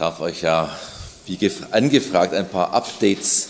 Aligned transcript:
darf 0.00 0.20
euch 0.20 0.40
ja, 0.40 0.74
wie 1.26 1.50
angefragt, 1.72 2.32
ein 2.32 2.48
paar 2.48 2.72
Updates 2.72 3.48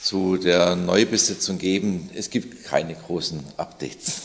zu 0.00 0.38
der 0.38 0.76
Neubesetzung 0.76 1.58
geben. 1.58 2.08
Es 2.14 2.30
gibt 2.30 2.64
keine 2.64 2.94
großen 2.94 3.44
Updates. 3.58 4.22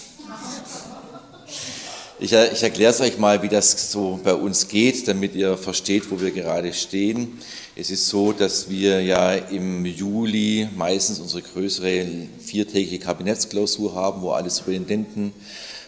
Ich, 2.18 2.32
ich 2.32 2.64
erkläre 2.64 2.92
es 2.92 3.02
euch 3.02 3.18
mal, 3.18 3.42
wie 3.44 3.50
das 3.50 3.92
so 3.92 4.22
bei 4.24 4.34
uns 4.34 4.70
geht, 4.70 5.06
damit 5.10 5.36
ihr 5.36 5.58
versteht, 5.58 6.10
wo 6.10 6.22
wir 6.22 6.32
gerade 6.32 6.72
stehen. 6.72 7.40
Es 7.76 7.90
ist 7.90 8.08
so, 8.08 8.32
dass 8.32 8.70
wir 8.70 9.02
ja 9.02 9.34
im 9.34 9.86
Juli 9.86 10.70
meistens 10.78 11.20
unsere 11.20 11.42
größere 11.42 12.06
viertägige 12.40 13.00
Kabinettsklausur 13.00 13.96
haben, 13.96 14.22
wo 14.22 14.32
alle 14.32 14.50
Superintendenten 14.50 15.34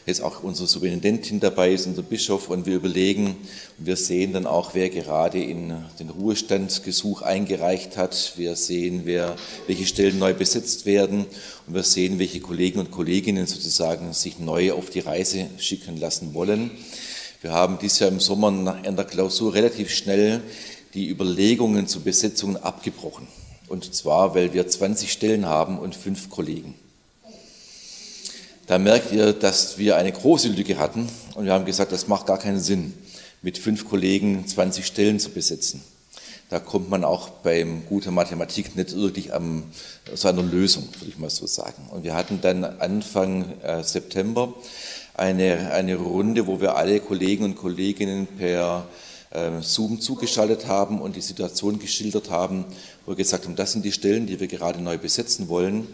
jetzt 0.05 0.21
auch 0.21 0.43
unsere 0.43 0.68
Superintendentin 0.68 1.39
dabei 1.39 1.71
ist, 1.71 1.86
unser 1.86 2.01
Bischof, 2.01 2.50
und 2.50 2.65
wir 2.65 2.75
überlegen, 2.75 3.38
und 3.77 3.86
wir 3.86 3.95
sehen 3.95 4.33
dann 4.33 4.47
auch, 4.47 4.73
wer 4.73 4.89
gerade 4.89 5.41
in 5.41 5.73
den 6.00 6.09
Ruhestandsgesuch 6.09 7.21
eingereicht 7.21 7.97
hat. 7.97 8.33
Wir 8.37 8.55
sehen, 8.55 9.01
wer, 9.05 9.36
welche 9.68 9.86
Stellen 9.86 10.19
neu 10.19 10.33
besetzt 10.33 10.86
werden 10.86 11.25
und 11.68 11.74
wir 11.74 11.83
sehen, 11.83 12.19
welche 12.19 12.39
Kollegen 12.39 12.79
und 12.79 12.91
Kolleginnen 12.91 13.47
sozusagen 13.47 14.14
sich 14.14 14.39
neu 14.39 14.74
auf 14.74 14.89
die 14.89 15.00
Reise 15.00 15.47
schicken 15.57 15.97
lassen 15.97 16.33
wollen. 16.33 16.71
Wir 17.41 17.52
haben 17.52 17.77
dieses 17.82 17.99
Jahr 17.99 18.10
im 18.10 18.19
Sommer 18.19 18.79
in 18.83 18.96
der 18.96 19.05
Klausur 19.05 19.54
relativ 19.54 19.89
schnell 19.89 20.41
die 20.93 21.10
Überlegungen 21.10 21.88
zu 21.88 22.02
Besetzungen 22.02 22.57
abgebrochen. 22.57 23.27
Und 23.68 23.96
zwar, 23.96 24.36
weil 24.36 24.54
wir 24.54 24.68
20 24.68 25.11
Stellen 25.11 25.46
haben 25.46 25.79
und 25.79 25.96
fünf 25.96 26.29
Kollegen 26.29 26.75
da 28.71 28.78
merkt 28.78 29.11
ihr, 29.11 29.34
dass 29.34 29.78
wir 29.80 29.98
eine 29.98 30.14
große 30.14 30.48
Lücke 30.48 30.78
hatten 30.78 31.10
und 31.36 31.43
wir 31.43 31.52
haben 31.52 31.66
gesagt, 31.66 31.92
das 31.92 32.08
macht 32.08 32.25
gar 32.25 32.38
keinen 32.38 32.61
Sinn, 32.61 32.94
mit 33.42 33.58
fünf 33.58 33.84
Kollegen 33.84 34.47
20 34.47 34.86
Stellen 34.86 35.20
zu 35.20 35.31
besetzen. 35.31 35.81
Da 36.50 36.61
kommt 36.61 36.89
man 36.89 37.03
auch 37.03 37.28
beim 37.28 37.86
guten 37.86 38.14
Mathematik 38.14 38.78
nicht 38.78 38.95
wirklich 38.95 39.33
am, 39.33 39.66
zu 40.16 40.25
einer 40.30 40.41
Lösung, 40.41 40.88
würde 41.00 41.09
ich 41.09 41.17
mal 41.17 41.30
so 41.30 41.47
sagen. 41.47 41.89
Und 41.91 42.05
wir 42.05 42.16
hatten 42.16 42.39
dann 42.39 42.63
Anfang 42.63 43.59
äh, 43.61 43.83
September 43.83 44.53
eine, 45.16 45.73
eine 45.73 45.97
Runde, 45.97 46.47
wo 46.47 46.61
wir 46.61 46.78
alle 46.78 47.02
Kollegen 47.02 47.44
und 47.44 47.56
Kolleginnen 47.58 48.25
per 48.25 48.88
äh, 49.31 49.50
Zoom 49.59 50.00
zugeschaltet 50.00 50.67
haben 50.67 51.02
und 51.02 51.17
die 51.17 51.22
Situation 51.22 51.78
geschildert 51.78 52.30
haben, 52.30 52.63
wo 53.06 53.11
wir 53.11 53.17
gesagt 53.17 53.44
haben, 53.44 53.58
das 53.58 53.73
sind 53.73 53.83
die 53.83 53.91
Stellen, 53.91 54.28
die 54.28 54.39
wir 54.39 54.47
gerade 54.47 54.81
neu 54.81 54.97
besetzen 54.97 55.50
wollen. 55.50 55.89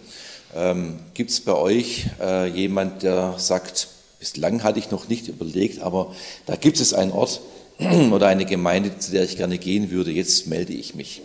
Ähm, 0.56 1.00
Gibt 1.14 1.32
es 1.32 1.42
bei 1.42 1.54
euch 1.54 2.06
äh, 2.22 2.48
jemand, 2.48 3.04
der 3.04 3.36
sagt, 3.38 3.90
bislang 4.20 4.64
hatte 4.64 4.80
ich 4.80 4.92
noch 4.92 5.08
nicht 5.08 5.28
überlegt, 5.28 5.82
aber 5.82 6.14
da 6.46 6.56
gibt 6.56 6.80
es 6.80 6.94
einen 6.94 7.12
Ort 7.12 7.42
oder 8.12 8.28
eine 8.28 8.46
Gemeinde, 8.46 8.98
zu 8.98 9.12
der 9.12 9.24
ich 9.24 9.38
gerne 9.38 9.58
gehen 9.58 9.92
würde, 9.92 10.12
jetzt 10.12 10.48
melde 10.48 10.74
ich 10.74 10.96
mich. 10.96 11.22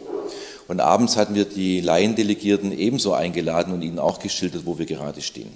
Und 0.68 0.80
abends 0.80 1.16
hatten 1.16 1.34
wir 1.34 1.44
die 1.44 1.80
Laiendelegierten 1.80 2.76
ebenso 2.76 3.12
eingeladen 3.12 3.72
und 3.72 3.82
ihnen 3.82 3.98
auch 3.98 4.18
geschildert, 4.20 4.64
wo 4.64 4.78
wir 4.78 4.86
gerade 4.86 5.20
stehen. 5.20 5.50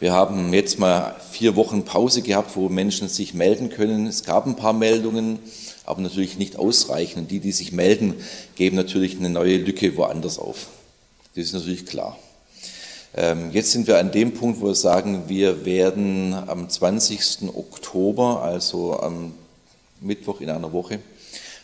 Wir 0.00 0.12
haben 0.12 0.52
jetzt 0.52 0.78
mal 0.78 1.16
vier 1.32 1.56
Wochen 1.56 1.84
Pause 1.84 2.22
gehabt, 2.22 2.54
wo 2.54 2.68
Menschen 2.68 3.08
sich 3.08 3.34
melden 3.34 3.68
können. 3.68 4.06
Es 4.06 4.22
gab 4.22 4.46
ein 4.46 4.54
paar 4.54 4.72
Meldungen, 4.72 5.40
aber 5.84 6.00
natürlich 6.00 6.38
nicht 6.38 6.56
ausreichend. 6.56 7.22
Und 7.22 7.30
die, 7.32 7.40
die 7.40 7.50
sich 7.50 7.72
melden, 7.72 8.14
geben 8.54 8.76
natürlich 8.76 9.18
eine 9.18 9.28
neue 9.28 9.56
Lücke 9.56 9.96
woanders 9.96 10.38
auf. 10.38 10.68
Das 11.38 11.46
ist 11.46 11.52
natürlich 11.52 11.86
klar. 11.86 12.18
Ähm, 13.14 13.52
jetzt 13.52 13.70
sind 13.70 13.86
wir 13.86 13.98
an 13.98 14.10
dem 14.10 14.34
Punkt, 14.34 14.60
wo 14.60 14.66
wir 14.66 14.74
sagen, 14.74 15.28
wir 15.28 15.64
werden 15.64 16.34
am 16.34 16.68
20. 16.68 17.54
Oktober, 17.54 18.42
also 18.42 18.98
am 18.98 19.34
Mittwoch 20.00 20.40
in 20.40 20.50
einer 20.50 20.72
Woche, 20.72 20.98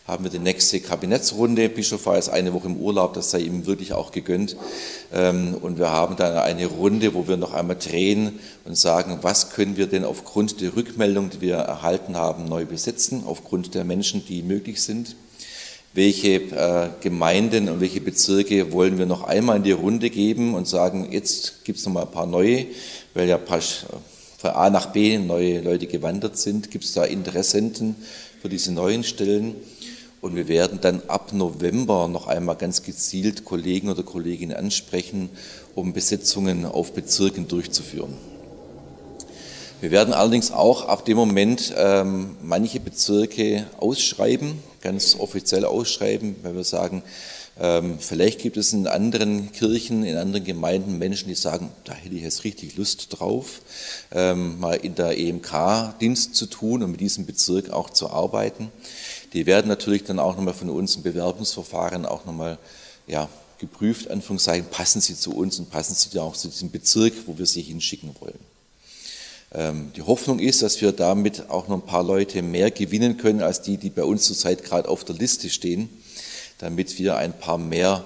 haben 0.06 0.22
wir 0.22 0.30
die 0.30 0.38
nächste 0.38 0.78
Kabinettsrunde. 0.78 1.68
Bischof 1.68 2.06
war 2.06 2.14
jetzt 2.14 2.30
eine 2.30 2.52
Woche 2.52 2.68
im 2.68 2.76
Urlaub, 2.76 3.14
das 3.14 3.32
sei 3.32 3.40
ihm 3.40 3.66
wirklich 3.66 3.94
auch 3.94 4.12
gegönnt. 4.12 4.56
Ähm, 5.12 5.56
und 5.60 5.76
wir 5.76 5.90
haben 5.90 6.14
dann 6.14 6.38
eine 6.38 6.66
Runde, 6.66 7.12
wo 7.14 7.26
wir 7.26 7.36
noch 7.36 7.52
einmal 7.52 7.76
drehen 7.76 8.38
und 8.64 8.78
sagen, 8.78 9.18
was 9.22 9.50
können 9.50 9.76
wir 9.76 9.88
denn 9.88 10.04
aufgrund 10.04 10.60
der 10.60 10.76
Rückmeldung, 10.76 11.30
die 11.30 11.40
wir 11.40 11.56
erhalten 11.56 12.16
haben, 12.16 12.44
neu 12.44 12.64
besetzen, 12.64 13.24
aufgrund 13.26 13.74
der 13.74 13.82
Menschen, 13.82 14.24
die 14.24 14.44
möglich 14.44 14.80
sind 14.82 15.16
welche 15.94 16.34
äh, 16.34 16.88
Gemeinden 17.00 17.68
und 17.68 17.80
welche 17.80 18.00
Bezirke 18.00 18.72
wollen 18.72 18.98
wir 18.98 19.06
noch 19.06 19.22
einmal 19.22 19.58
in 19.58 19.62
die 19.62 19.72
Runde 19.72 20.10
geben 20.10 20.54
und 20.54 20.66
sagen, 20.66 21.08
jetzt 21.12 21.64
gibt 21.64 21.78
es 21.78 21.86
noch 21.86 21.92
mal 21.92 22.02
ein 22.02 22.10
paar 22.10 22.26
neue, 22.26 22.66
weil 23.14 23.28
ja 23.28 23.38
von 23.38 24.50
A 24.50 24.70
nach 24.70 24.86
B 24.86 25.18
neue 25.18 25.60
Leute 25.60 25.86
gewandert 25.86 26.36
sind, 26.36 26.70
gibt 26.70 26.84
es 26.84 26.92
da 26.92 27.04
Interessenten 27.04 27.94
für 28.42 28.48
diese 28.48 28.72
neuen 28.72 29.04
Stellen. 29.04 29.54
Und 30.20 30.36
wir 30.36 30.48
werden 30.48 30.78
dann 30.80 31.02
ab 31.06 31.32
November 31.32 32.08
noch 32.08 32.26
einmal 32.26 32.56
ganz 32.56 32.82
gezielt 32.82 33.44
Kollegen 33.44 33.88
oder 33.88 34.02
Kolleginnen 34.02 34.56
ansprechen, 34.56 35.28
um 35.74 35.92
Besetzungen 35.92 36.64
auf 36.64 36.92
Bezirken 36.92 37.46
durchzuführen. 37.46 38.14
Wir 39.84 39.90
werden 39.90 40.14
allerdings 40.14 40.50
auch 40.50 40.88
ab 40.88 41.04
dem 41.04 41.18
Moment 41.18 41.74
ähm, 41.76 42.36
manche 42.40 42.80
Bezirke 42.80 43.66
ausschreiben, 43.76 44.62
ganz 44.80 45.14
offiziell 45.18 45.66
ausschreiben, 45.66 46.36
weil 46.42 46.56
wir 46.56 46.64
sagen, 46.64 47.02
ähm, 47.60 47.98
vielleicht 47.98 48.40
gibt 48.40 48.56
es 48.56 48.72
in 48.72 48.86
anderen 48.86 49.52
Kirchen, 49.52 50.02
in 50.02 50.16
anderen 50.16 50.42
Gemeinden 50.42 50.96
Menschen, 50.96 51.28
die 51.28 51.34
sagen, 51.34 51.68
da 51.84 51.92
hätte 51.92 52.14
ich 52.14 52.22
jetzt 52.22 52.44
richtig 52.44 52.78
Lust 52.78 53.08
drauf, 53.10 53.60
ähm, 54.10 54.58
mal 54.58 54.76
in 54.76 54.94
der 54.94 55.18
EMK 55.18 55.98
Dienst 56.00 56.34
zu 56.34 56.46
tun 56.46 56.82
und 56.82 56.92
mit 56.92 57.00
diesem 57.00 57.26
Bezirk 57.26 57.68
auch 57.68 57.90
zu 57.90 58.08
arbeiten. 58.08 58.72
Die 59.34 59.44
werden 59.44 59.68
natürlich 59.68 60.04
dann 60.04 60.18
auch 60.18 60.34
nochmal 60.34 60.54
von 60.54 60.70
uns 60.70 60.96
im 60.96 61.02
Bewerbungsverfahren 61.02 62.06
auch 62.06 62.24
nochmal 62.24 62.56
ja, 63.06 63.28
geprüft, 63.58 64.10
Anführungszeichen, 64.10 64.64
passen 64.70 65.02
sie 65.02 65.14
zu 65.14 65.34
uns 65.36 65.58
und 65.58 65.68
passen 65.68 65.94
sie 65.94 66.18
auch 66.18 66.34
zu 66.34 66.48
diesem 66.48 66.70
Bezirk, 66.70 67.12
wo 67.26 67.36
wir 67.36 67.44
sie 67.44 67.60
hinschicken 67.60 68.16
wollen. 68.18 68.53
Ähm, 69.54 69.92
die 69.94 70.02
Hoffnung 70.02 70.40
ist, 70.40 70.62
dass 70.62 70.80
wir 70.80 70.90
damit 70.92 71.48
auch 71.48 71.68
noch 71.68 71.76
ein 71.76 71.86
paar 71.86 72.02
Leute 72.02 72.42
mehr 72.42 72.70
gewinnen 72.70 73.16
können 73.16 73.40
als 73.40 73.62
die, 73.62 73.76
die 73.76 73.90
bei 73.90 74.02
uns 74.02 74.24
zurzeit 74.24 74.64
gerade 74.64 74.88
auf 74.88 75.04
der 75.04 75.14
Liste 75.14 75.48
stehen, 75.48 75.88
damit 76.58 76.98
wir 76.98 77.16
ein 77.16 77.32
paar 77.32 77.58
mehr 77.58 78.04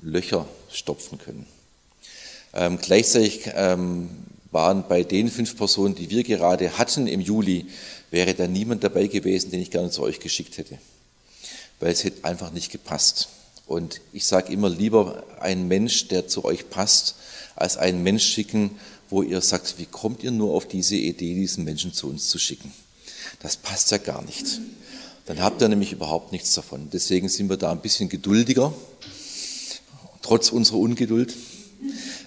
Löcher 0.00 0.46
stopfen 0.70 1.18
können. 1.18 1.46
Ähm, 2.52 2.78
gleichzeitig 2.80 3.50
ähm, 3.54 4.10
waren 4.52 4.84
bei 4.88 5.02
den 5.02 5.28
fünf 5.28 5.56
Personen, 5.56 5.96
die 5.96 6.10
wir 6.10 6.22
gerade 6.22 6.78
hatten 6.78 7.08
im 7.08 7.20
Juli, 7.20 7.66
wäre 8.12 8.34
da 8.34 8.46
niemand 8.46 8.84
dabei 8.84 9.08
gewesen, 9.08 9.50
den 9.50 9.60
ich 9.60 9.72
gerne 9.72 9.90
zu 9.90 10.02
euch 10.02 10.20
geschickt 10.20 10.56
hätte, 10.58 10.78
weil 11.80 11.90
es 11.90 12.04
hätte 12.04 12.24
einfach 12.24 12.52
nicht 12.52 12.70
gepasst. 12.70 13.28
Und 13.66 14.00
ich 14.12 14.26
sage 14.26 14.52
immer 14.52 14.68
lieber 14.68 15.24
ein 15.40 15.66
Mensch, 15.66 16.06
der 16.08 16.28
zu 16.28 16.44
euch 16.44 16.70
passt, 16.70 17.16
als 17.56 17.76
einen 17.76 18.02
Mensch 18.02 18.24
schicken, 18.24 18.70
wo 19.10 19.22
ihr 19.22 19.40
sagt, 19.40 19.74
wie 19.78 19.86
kommt 19.86 20.22
ihr 20.22 20.30
nur 20.30 20.54
auf 20.54 20.66
diese 20.66 20.96
Idee, 20.96 21.34
diesen 21.34 21.64
Menschen 21.64 21.92
zu 21.92 22.08
uns 22.08 22.28
zu 22.28 22.38
schicken? 22.38 22.72
Das 23.40 23.56
passt 23.56 23.90
ja 23.90 23.98
gar 23.98 24.22
nicht. 24.22 24.60
Dann 25.26 25.40
habt 25.40 25.62
ihr 25.62 25.68
nämlich 25.68 25.92
überhaupt 25.92 26.32
nichts 26.32 26.54
davon. 26.54 26.88
Deswegen 26.92 27.28
sind 27.28 27.48
wir 27.48 27.56
da 27.56 27.70
ein 27.70 27.80
bisschen 27.80 28.08
geduldiger, 28.08 28.74
trotz 30.22 30.50
unserer 30.50 30.78
Ungeduld, 30.78 31.34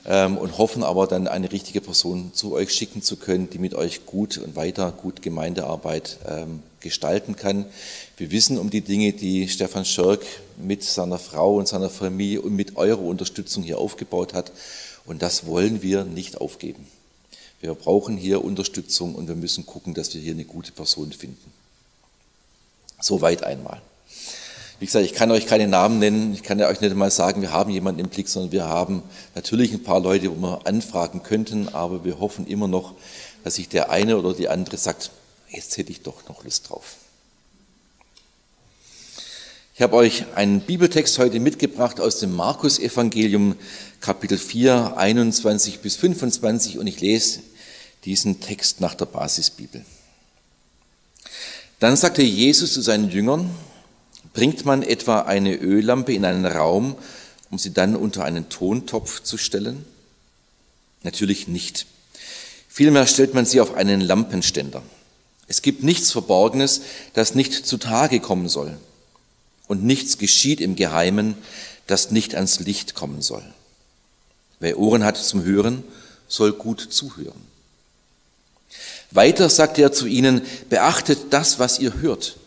ähm, 0.06 0.38
und 0.38 0.58
hoffen 0.58 0.84
aber 0.84 1.06
dann 1.06 1.28
eine 1.28 1.52
richtige 1.52 1.82
Person 1.82 2.32
zu 2.34 2.54
euch 2.54 2.74
schicken 2.74 3.02
zu 3.02 3.18
können, 3.18 3.50
die 3.50 3.60
mit 3.60 3.74
euch 3.74 4.06
gut 4.06 4.38
und 4.38 4.56
weiter 4.56 4.92
gut 4.92 5.22
Gemeindearbeit 5.22 6.18
ähm, 6.28 6.64
gestalten 6.80 7.36
kann. 7.36 7.66
Wir 8.16 8.32
wissen 8.32 8.58
um 8.58 8.70
die 8.70 8.82
Dinge, 8.82 9.14
die 9.14 9.50
Stefan 9.50 9.86
Schörk 9.86 10.26
mit 10.58 10.84
seiner 10.84 11.20
Frau 11.20 11.56
und 11.56 11.68
seiner 11.68 11.90
Familie 11.90 12.42
und 12.42 12.56
mit 12.56 12.78
eurer 12.78 13.02
Unterstützung 13.02 13.64
hier 13.64 13.80
aufgebaut 13.80 14.34
hat. 14.34 14.52
Und 15.08 15.22
das 15.22 15.48
wollen 15.48 15.82
wir 15.82 16.04
nicht 16.04 16.40
aufgeben. 16.40 16.86
Wir 17.60 17.74
brauchen 17.74 18.18
hier 18.18 18.44
Unterstützung 18.44 19.16
und 19.16 19.28
wir 19.28 19.36
müssen 19.36 19.66
gucken, 19.66 19.96
dass 19.96 20.14
wir 20.14 20.22
hier 20.22 20.34
eine 20.34 20.46
gute 20.46 20.72
Person 20.72 21.12
finden. 21.12 21.52
Soweit 23.02 23.44
einmal. 23.44 23.82
Wie 24.80 24.86
gesagt, 24.86 25.06
ich 25.06 25.14
kann 25.14 25.32
euch 25.32 25.48
keine 25.48 25.68
Namen 25.68 25.98
nennen, 25.98 26.34
ich 26.34 26.44
kann 26.44 26.60
ja 26.60 26.68
euch 26.68 26.82
nicht 26.82 26.96
mal 26.96 27.10
sagen, 27.10 27.42
wir 27.42 27.52
haben 27.52 27.72
jemanden 27.72 28.00
im 28.00 28.10
Blick, 28.10 28.30
sondern 28.30 28.52
wir 28.52 28.66
haben 28.66 29.02
natürlich 29.34 29.74
ein 29.74 29.82
paar 29.82 30.00
Leute, 30.00 30.30
wo 30.30 30.40
wir 30.40 30.68
anfragen 30.68 31.24
könnten, 31.24 31.70
aber 31.70 32.06
wir 32.06 32.20
hoffen 32.20 32.46
immer 32.46 32.68
noch, 32.68 32.94
dass 33.44 33.56
sich 33.56 33.70
der 33.70 33.90
eine 33.90 34.18
oder 34.20 34.36
die 34.36 34.50
andere 34.50 34.78
sagt, 34.78 35.10
jetzt 35.50 35.78
hätte 35.78 35.92
ich 35.92 36.04
doch 36.04 36.28
noch 36.30 36.44
Lust 36.44 36.70
drauf. 36.70 36.98
Ich 39.78 39.84
habe 39.84 39.96
euch 39.96 40.26
einen 40.34 40.62
Bibeltext 40.62 41.20
heute 41.20 41.40
mitgebracht 41.40 42.00
aus 42.00 42.18
dem 42.18 42.36
Markus-Evangelium, 42.36 43.56
Kapitel 44.02 44.40
4, 44.40 44.98
21 44.98 45.82
bis 45.82 45.96
25, 45.98 46.80
und 46.80 46.88
ich 46.88 47.00
lese 47.00 47.42
diesen 48.04 48.40
Text 48.42 48.82
nach 48.82 48.96
der 48.96 49.06
Basisbibel. 49.06 49.86
Dann 51.80 51.96
sagte 51.96 52.24
Jesus 52.24 52.74
zu 52.74 52.82
seinen 52.82 53.12
Jüngern, 53.12 53.52
bringt 54.34 54.66
man 54.66 54.82
etwa 54.82 55.20
eine 55.20 55.56
Öllampe 55.56 56.12
in 56.12 56.26
einen 56.26 56.48
Raum, 56.48 56.96
um 57.52 57.60
sie 57.60 57.72
dann 57.72 57.96
unter 57.96 58.26
einen 58.26 58.50
Tontopf 58.50 59.22
zu 59.22 59.38
stellen? 59.38 59.86
Natürlich 61.04 61.48
nicht. 61.48 61.86
Vielmehr 62.68 63.06
stellt 63.06 63.36
man 63.36 63.46
sie 63.46 63.62
auf 63.62 63.76
einen 63.76 64.02
Lampenständer. 64.02 64.82
Es 65.46 65.62
gibt 65.62 65.84
nichts 65.84 66.12
Verborgenes, 66.12 66.82
das 67.14 67.36
nicht 67.36 67.54
zutage 67.54 68.20
kommen 68.20 68.50
soll. 68.50 68.76
Und 69.68 69.84
nichts 69.84 70.18
geschieht 70.18 70.62
im 70.62 70.76
Geheimen, 70.76 71.36
das 71.88 72.12
nicht 72.12 72.36
ans 72.36 72.60
Licht 72.60 72.96
kommen 72.96 73.22
soll. 73.22 73.44
Wer 74.60 74.80
Ohren 74.80 75.04
hat 75.04 75.18
zum 75.18 75.44
Hören, 75.44 75.84
soll 76.28 76.54
gut 76.54 76.82
zuhören. 76.82 77.48
Weiter 79.12 79.50
sagt 79.50 79.78
er 79.78 79.92
zu 79.92 80.06
ihnen, 80.06 80.42
beachtet 80.70 81.20
das, 81.32 81.60
was 81.60 81.80
ihr 81.80 81.94
hört. 82.02 82.38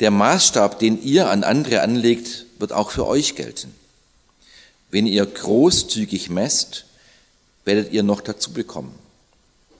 Der 0.00 0.10
Maßstab, 0.10 0.78
den 0.78 1.02
ihr 1.02 1.30
an 1.30 1.44
andere 1.44 1.82
anlegt, 1.82 2.46
wird 2.58 2.72
auch 2.72 2.90
für 2.90 3.06
euch 3.06 3.34
gelten. 3.34 3.74
Wenn 4.90 5.06
ihr 5.06 5.26
großzügig 5.26 6.30
messt, 6.30 6.84
werdet 7.64 7.92
ihr 7.92 8.02
noch 8.02 8.20
dazu 8.20 8.52
bekommen. 8.52 8.94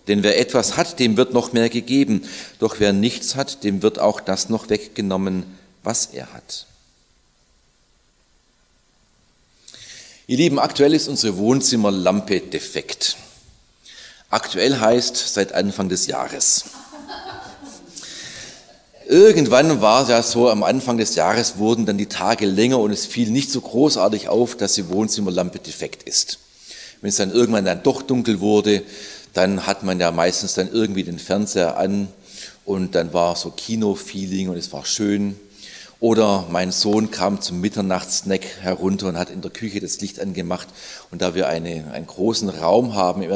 Denn 0.08 0.22
wer 0.22 0.38
etwas 0.38 0.76
hat, 0.76 0.98
dem 0.98 1.16
wird 1.16 1.32
noch 1.32 1.52
mehr 1.52 1.68
gegeben. 1.68 2.22
Doch 2.58 2.76
wer 2.78 2.92
nichts 2.92 3.34
hat, 3.34 3.64
dem 3.64 3.82
wird 3.82 3.98
auch 3.98 4.20
das 4.20 4.48
noch 4.48 4.68
weggenommen, 4.68 5.44
was 5.86 6.06
er 6.06 6.32
hat. 6.32 6.66
Ihr 10.26 10.36
Lieben, 10.36 10.58
aktuell 10.58 10.92
ist 10.92 11.06
unsere 11.06 11.36
Wohnzimmerlampe 11.36 12.40
defekt. 12.40 13.16
Aktuell 14.28 14.80
heißt 14.80 15.16
seit 15.16 15.52
Anfang 15.52 15.88
des 15.88 16.08
Jahres. 16.08 16.64
Irgendwann 19.08 19.80
war 19.80 20.02
es 20.02 20.08
ja 20.08 20.20
so, 20.20 20.50
am 20.50 20.64
Anfang 20.64 20.98
des 20.98 21.14
Jahres 21.14 21.58
wurden 21.58 21.86
dann 21.86 21.96
die 21.96 22.08
Tage 22.08 22.44
länger 22.44 22.80
und 22.80 22.90
es 22.90 23.06
fiel 23.06 23.30
nicht 23.30 23.52
so 23.52 23.60
großartig 23.60 24.28
auf, 24.28 24.56
dass 24.56 24.72
die 24.72 24.88
Wohnzimmerlampe 24.88 25.60
defekt 25.60 26.02
ist. 26.02 26.40
Wenn 27.00 27.10
es 27.10 27.16
dann 27.16 27.30
irgendwann 27.30 27.64
dann 27.64 27.84
doch 27.84 28.02
dunkel 28.02 28.40
wurde, 28.40 28.82
dann 29.32 29.64
hat 29.68 29.84
man 29.84 30.00
ja 30.00 30.10
meistens 30.10 30.54
dann 30.54 30.72
irgendwie 30.72 31.04
den 31.04 31.20
Fernseher 31.20 31.76
an 31.76 32.08
und 32.64 32.96
dann 32.96 33.12
war 33.12 33.36
so 33.36 33.50
Kino-Feeling 33.50 34.48
und 34.48 34.56
es 34.56 34.72
war 34.72 34.84
schön. 34.84 35.38
Oder 35.98 36.46
mein 36.50 36.72
Sohn 36.72 37.10
kam 37.10 37.40
zum 37.40 37.62
Mitternachtssnack 37.62 38.44
herunter 38.60 39.08
und 39.08 39.16
hat 39.16 39.30
in 39.30 39.40
der 39.40 39.50
Küche 39.50 39.80
das 39.80 39.98
Licht 40.02 40.20
angemacht. 40.20 40.68
Und 41.10 41.22
da 41.22 41.34
wir 41.34 41.48
eine, 41.48 41.90
einen 41.90 42.06
großen 42.06 42.50
Raum 42.50 42.94
haben 42.94 43.22
im 43.22 43.30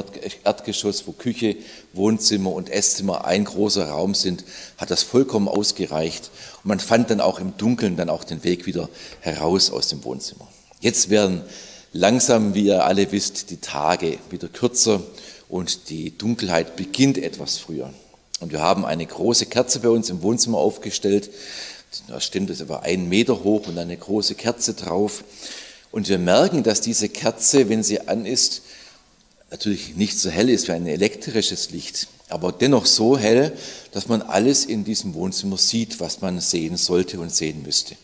Erdgeschoss, 0.44 1.06
wo 1.06 1.12
Küche, 1.12 1.56
Wohnzimmer 1.94 2.52
und 2.52 2.68
Esszimmer 2.68 3.24
ein 3.24 3.46
großer 3.46 3.88
Raum 3.88 4.14
sind, 4.14 4.44
hat 4.76 4.90
das 4.90 5.02
vollkommen 5.02 5.48
ausgereicht. 5.48 6.30
Und 6.62 6.68
man 6.68 6.80
fand 6.80 7.10
dann 7.10 7.22
auch 7.22 7.38
im 7.40 7.56
Dunkeln 7.56 7.96
dann 7.96 8.10
auch 8.10 8.24
den 8.24 8.44
Weg 8.44 8.66
wieder 8.66 8.90
heraus 9.20 9.70
aus 9.70 9.88
dem 9.88 10.04
Wohnzimmer. 10.04 10.46
Jetzt 10.80 11.08
werden 11.08 11.40
langsam, 11.94 12.52
wie 12.52 12.66
ihr 12.66 12.84
alle 12.84 13.10
wisst, 13.10 13.48
die 13.50 13.56
Tage 13.56 14.18
wieder 14.28 14.48
kürzer 14.48 15.02
und 15.48 15.88
die 15.88 16.16
Dunkelheit 16.16 16.76
beginnt 16.76 17.16
etwas 17.16 17.56
früher. 17.56 17.90
Und 18.40 18.52
wir 18.52 18.60
haben 18.60 18.84
eine 18.84 19.04
große 19.04 19.46
Kerze 19.46 19.80
bei 19.80 19.88
uns 19.88 20.10
im 20.10 20.22
Wohnzimmer 20.22 20.58
aufgestellt 20.58 21.30
da 22.06 22.20
stimmt 22.20 22.50
es 22.50 22.60
etwa 22.60 22.78
einen 22.78 23.08
Meter 23.08 23.42
hoch 23.42 23.66
und 23.66 23.78
eine 23.78 23.96
große 23.96 24.34
Kerze 24.34 24.74
drauf. 24.74 25.24
Und 25.90 26.08
wir 26.08 26.18
merken, 26.18 26.62
dass 26.62 26.80
diese 26.80 27.08
Kerze, 27.08 27.68
wenn 27.68 27.82
sie 27.82 28.06
an 28.06 28.26
ist, 28.26 28.62
natürlich 29.50 29.96
nicht 29.96 30.18
so 30.18 30.30
hell 30.30 30.48
ist 30.48 30.68
wie 30.68 30.72
ein 30.72 30.86
elektrisches 30.86 31.70
Licht, 31.70 32.06
aber 32.28 32.52
dennoch 32.52 32.86
so 32.86 33.18
hell, 33.18 33.52
dass 33.90 34.06
man 34.06 34.22
alles 34.22 34.64
in 34.64 34.84
diesem 34.84 35.14
Wohnzimmer 35.14 35.56
sieht, 35.56 35.98
was 35.98 36.20
man 36.20 36.40
sehen 36.40 36.76
sollte 36.76 37.18
und 37.18 37.34
sehen 37.34 37.62
müsste. 37.64 37.96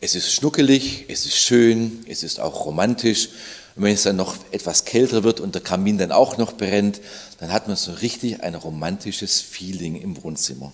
Es 0.00 0.14
ist 0.14 0.32
schnuckelig, 0.32 1.06
es 1.08 1.26
ist 1.26 1.36
schön, 1.36 2.04
es 2.08 2.22
ist 2.22 2.38
auch 2.38 2.64
romantisch. 2.64 3.28
Und 3.74 3.82
wenn 3.82 3.94
es 3.94 4.04
dann 4.04 4.16
noch 4.16 4.36
etwas 4.52 4.84
kälter 4.84 5.24
wird 5.24 5.40
und 5.40 5.54
der 5.54 5.62
Kamin 5.62 5.98
dann 5.98 6.12
auch 6.12 6.38
noch 6.38 6.52
brennt, 6.52 7.00
dann 7.38 7.52
hat 7.52 7.66
man 7.66 7.76
so 7.76 7.92
richtig 7.92 8.42
ein 8.42 8.54
romantisches 8.54 9.40
Feeling 9.40 10.00
im 10.00 10.22
Wohnzimmer. 10.22 10.72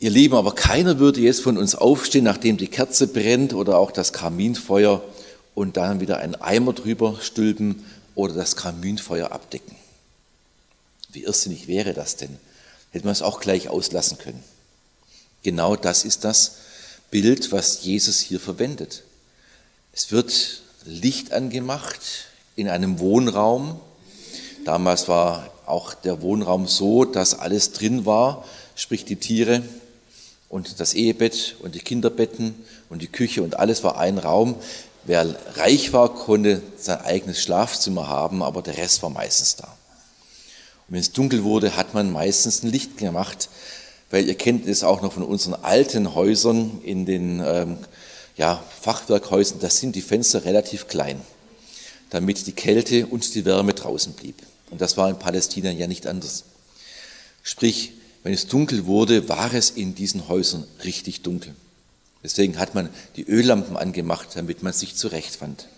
Ihr 0.00 0.10
Lieben, 0.10 0.34
aber 0.34 0.54
keiner 0.54 0.98
würde 0.98 1.20
jetzt 1.20 1.40
von 1.40 1.56
uns 1.56 1.74
aufstehen, 1.74 2.24
nachdem 2.24 2.56
die 2.56 2.68
Kerze 2.68 3.06
brennt 3.06 3.54
oder 3.54 3.78
auch 3.78 3.90
das 3.90 4.12
Kaminfeuer 4.12 5.02
und 5.54 5.76
dann 5.76 6.00
wieder 6.00 6.18
einen 6.18 6.34
Eimer 6.34 6.72
drüber 6.72 7.18
stülpen 7.20 7.84
oder 8.14 8.34
das 8.34 8.56
Kaminfeuer 8.56 9.32
abdecken. 9.32 9.76
Wie 11.12 11.22
irrsinnig 11.22 11.68
wäre 11.68 11.94
das 11.94 12.16
denn? 12.16 12.36
Hätte 12.90 13.06
man 13.06 13.12
es 13.12 13.22
auch 13.22 13.40
gleich 13.40 13.68
auslassen 13.68 14.18
können. 14.18 14.42
Genau 15.42 15.76
das 15.76 16.04
ist 16.04 16.24
das 16.24 16.56
Bild, 17.10 17.52
was 17.52 17.84
Jesus 17.84 18.18
hier 18.18 18.40
verwendet. 18.40 19.04
Es 19.92 20.10
wird 20.10 20.62
Licht 20.84 21.32
angemacht 21.32 22.00
in 22.56 22.68
einem 22.68 22.98
Wohnraum. 22.98 23.80
Damals 24.64 25.08
war 25.08 25.50
auch 25.66 25.94
der 25.94 26.20
Wohnraum 26.20 26.66
so, 26.66 27.04
dass 27.04 27.38
alles 27.38 27.72
drin 27.72 28.04
war, 28.04 28.44
sprich 28.74 29.04
die 29.04 29.16
Tiere, 29.16 29.62
und 30.54 30.78
das 30.78 30.94
Ehebett 30.94 31.56
und 31.64 31.74
die 31.74 31.80
Kinderbetten 31.80 32.54
und 32.88 33.02
die 33.02 33.08
Küche 33.08 33.42
und 33.42 33.58
alles 33.58 33.82
war 33.82 33.98
ein 33.98 34.18
Raum. 34.18 34.54
Wer 35.02 35.34
reich 35.56 35.92
war, 35.92 36.14
konnte 36.14 36.62
sein 36.76 37.00
eigenes 37.00 37.42
Schlafzimmer 37.42 38.06
haben, 38.06 38.40
aber 38.40 38.62
der 38.62 38.76
Rest 38.76 39.02
war 39.02 39.10
meistens 39.10 39.56
da. 39.56 39.64
Und 40.86 40.94
wenn 40.94 41.00
es 41.00 41.10
dunkel 41.10 41.42
wurde, 41.42 41.76
hat 41.76 41.92
man 41.92 42.12
meistens 42.12 42.62
ein 42.62 42.70
Licht 42.70 42.98
gemacht, 42.98 43.48
weil 44.12 44.28
ihr 44.28 44.36
kennt 44.36 44.68
es 44.68 44.84
auch 44.84 45.02
noch 45.02 45.14
von 45.14 45.24
unseren 45.24 45.54
alten 45.54 46.14
Häusern 46.14 46.80
in 46.84 47.04
den 47.04 47.42
ähm, 47.44 47.78
ja, 48.36 48.62
Fachwerkhäusern, 48.80 49.58
da 49.58 49.68
sind 49.68 49.96
die 49.96 50.02
Fenster 50.02 50.44
relativ 50.44 50.86
klein, 50.86 51.20
damit 52.10 52.46
die 52.46 52.52
Kälte 52.52 53.08
und 53.08 53.34
die 53.34 53.44
Wärme 53.44 53.74
draußen 53.74 54.12
blieb. 54.12 54.36
Und 54.70 54.80
das 54.80 54.96
war 54.96 55.10
in 55.10 55.18
Palästina 55.18 55.72
ja 55.72 55.88
nicht 55.88 56.06
anders. 56.06 56.44
Sprich, 57.42 57.90
wenn 58.24 58.32
es 58.32 58.48
dunkel 58.48 58.86
wurde, 58.86 59.28
war 59.28 59.52
es 59.54 59.70
in 59.70 59.94
diesen 59.94 60.28
Häusern 60.28 60.64
richtig 60.82 61.20
dunkel. 61.22 61.54
Deswegen 62.24 62.58
hat 62.58 62.74
man 62.74 62.88
die 63.16 63.28
Öllampen 63.28 63.76
angemacht, 63.76 64.30
damit 64.34 64.62
man 64.62 64.72
sich 64.72 64.96
zurechtfand. 64.96 65.68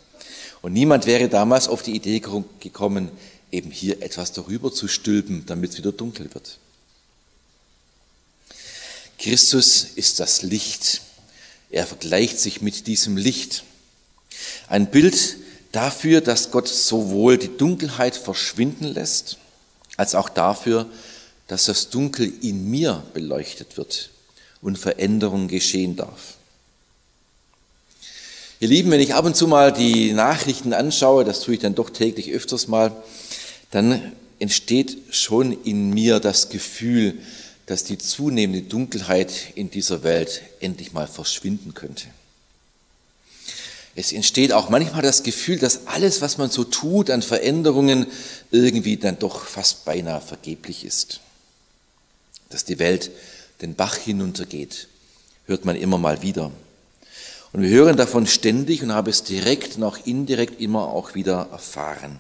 Und 0.63 0.73
niemand 0.73 1.07
wäre 1.07 1.29
damals 1.29 1.67
auf 1.67 1.83
die 1.83 1.95
Idee 1.97 2.21
gekommen, 2.21 3.11
eben 3.51 3.73
hier 3.73 4.01
etwas 4.01 4.33
darüber 4.33 4.73
zu 4.73 4.87
stülpen, 4.87 5.45
damit 5.47 5.73
es 5.73 5.79
wieder 5.79 5.91
dunkel 5.91 6.33
wird. 6.35 6.59
Christus 9.19 9.85
ist 9.97 10.21
das 10.21 10.43
Licht. 10.43 11.03
Er 11.71 11.85
vergleicht 11.85 12.39
sich 12.39 12.63
mit 12.63 12.87
diesem 12.87 13.17
Licht. 13.17 13.65
Ein 14.69 14.89
Bild 14.91 15.37
dafür, 15.73 16.21
dass 16.21 16.53
Gott 16.53 16.69
sowohl 16.69 17.39
die 17.39 17.57
Dunkelheit 17.57 18.15
verschwinden 18.15 18.85
lässt, 18.85 19.39
als 19.97 20.15
auch 20.15 20.29
dafür, 20.29 20.89
dass 21.47 21.67
das 21.67 21.91
Dunkel 21.91 22.33
in 22.43 22.71
mir 22.71 23.05
beleuchtet 23.15 23.77
wird 23.77 24.11
und 24.61 24.79
Veränderung 24.79 25.49
geschehen 25.49 25.97
darf. 25.97 26.35
Ihr 28.59 28.69
Lieben, 28.69 28.91
wenn 28.91 29.01
ich 29.01 29.15
ab 29.15 29.25
und 29.25 29.37
zu 29.37 29.47
mal 29.47 29.73
die 29.73 30.13
Nachrichten 30.13 30.73
anschaue, 30.73 31.25
das 31.25 31.41
tue 31.41 31.55
ich 31.55 31.61
dann 31.61 31.75
doch 31.75 31.91
täglich 31.91 32.33
öfters 32.33 32.69
mal, 32.69 32.91
dann 33.71 34.13
entsteht 34.39 34.97
schon 35.11 35.63
in 35.65 35.91
mir 35.91 36.21
das 36.21 36.49
Gefühl, 36.49 37.19
dass 37.67 37.85
die 37.85 37.99
zunehmende 37.99 38.63
Dunkelheit 38.63 39.33
in 39.57 39.71
dieser 39.71 40.03
Welt 40.03 40.43
endlich 40.61 40.93
mal 40.93 41.07
verschwinden 41.07 41.75
könnte. 41.75 42.07
Es 43.95 44.13
entsteht 44.13 44.53
auch 44.53 44.69
manchmal 44.69 45.03
das 45.03 45.23
Gefühl, 45.23 45.59
dass 45.59 45.87
alles, 45.87 46.21
was 46.21 46.39
man 46.39 46.51
so 46.51 46.65
tut 46.65 47.11
an 47.11 47.23
Veränderungen, 47.23 48.07
irgendwie 48.51 48.97
dann 48.97 49.19
doch 49.19 49.45
fast 49.45 49.85
beinahe 49.85 50.21
vergeblich 50.21 50.85
ist 50.85 51.21
dass 52.57 52.65
die 52.65 52.79
Welt 52.79 53.11
den 53.61 53.75
Bach 53.75 53.97
hinuntergeht, 53.97 54.89
hört 55.45 55.67
man 55.67 55.77
immer 55.77 55.99
mal 55.99 56.23
wieder. 56.23 56.51
Und 57.53 57.61
wir 57.61 57.69
hören 57.69 57.99
davon 57.99 58.27
ständig 58.27 58.83
und 58.83 58.93
haben 58.93 59.11
es 59.11 59.25
direkt 59.25 59.77
und 59.77 59.85
auch 59.85 59.99
indirekt 60.07 60.59
immer 60.59 60.89
auch 60.89 61.15
wieder 61.15 61.49
erfahren. 61.53 62.19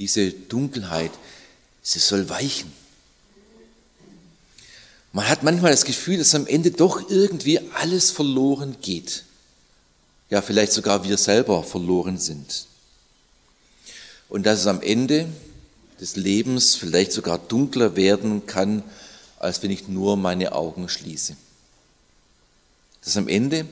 Diese 0.00 0.32
Dunkelheit, 0.32 1.12
sie 1.82 2.00
soll 2.00 2.28
weichen. 2.28 2.72
Man 5.12 5.28
hat 5.28 5.44
manchmal 5.44 5.70
das 5.70 5.84
Gefühl, 5.84 6.18
dass 6.18 6.34
am 6.34 6.48
Ende 6.48 6.72
doch 6.72 7.08
irgendwie 7.08 7.60
alles 7.74 8.10
verloren 8.10 8.74
geht. 8.82 9.22
Ja, 10.30 10.42
vielleicht 10.42 10.72
sogar 10.72 11.04
wir 11.04 11.16
selber 11.16 11.62
verloren 11.62 12.18
sind. 12.18 12.66
Und 14.28 14.46
dass 14.46 14.58
es 14.58 14.66
am 14.66 14.82
Ende 14.82 15.28
des 16.00 16.16
Lebens 16.16 16.74
vielleicht 16.74 17.12
sogar 17.12 17.38
dunkler 17.38 17.94
werden 17.94 18.44
kann, 18.46 18.82
als 19.38 19.62
wenn 19.62 19.70
ich 19.70 19.88
nur 19.88 20.16
meine 20.16 20.52
Augen 20.52 20.88
schließe. 20.88 21.36
Dass 23.04 23.16
am 23.16 23.28
Ende 23.28 23.66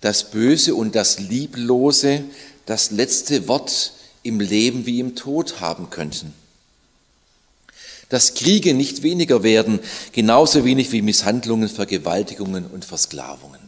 das 0.00 0.30
Böse 0.30 0.74
und 0.74 0.94
das 0.94 1.18
Lieblose 1.18 2.24
das 2.66 2.90
letzte 2.90 3.48
Wort 3.48 3.92
im 4.22 4.40
Leben 4.40 4.86
wie 4.86 5.00
im 5.00 5.16
Tod 5.16 5.60
haben 5.60 5.90
könnten. 5.90 6.32
Dass 8.08 8.34
Kriege 8.34 8.74
nicht 8.74 9.02
weniger 9.02 9.42
werden, 9.42 9.80
genauso 10.12 10.64
wenig 10.64 10.92
wie 10.92 11.02
Misshandlungen, 11.02 11.68
Vergewaltigungen 11.68 12.66
und 12.66 12.84
Versklavungen. 12.84 13.60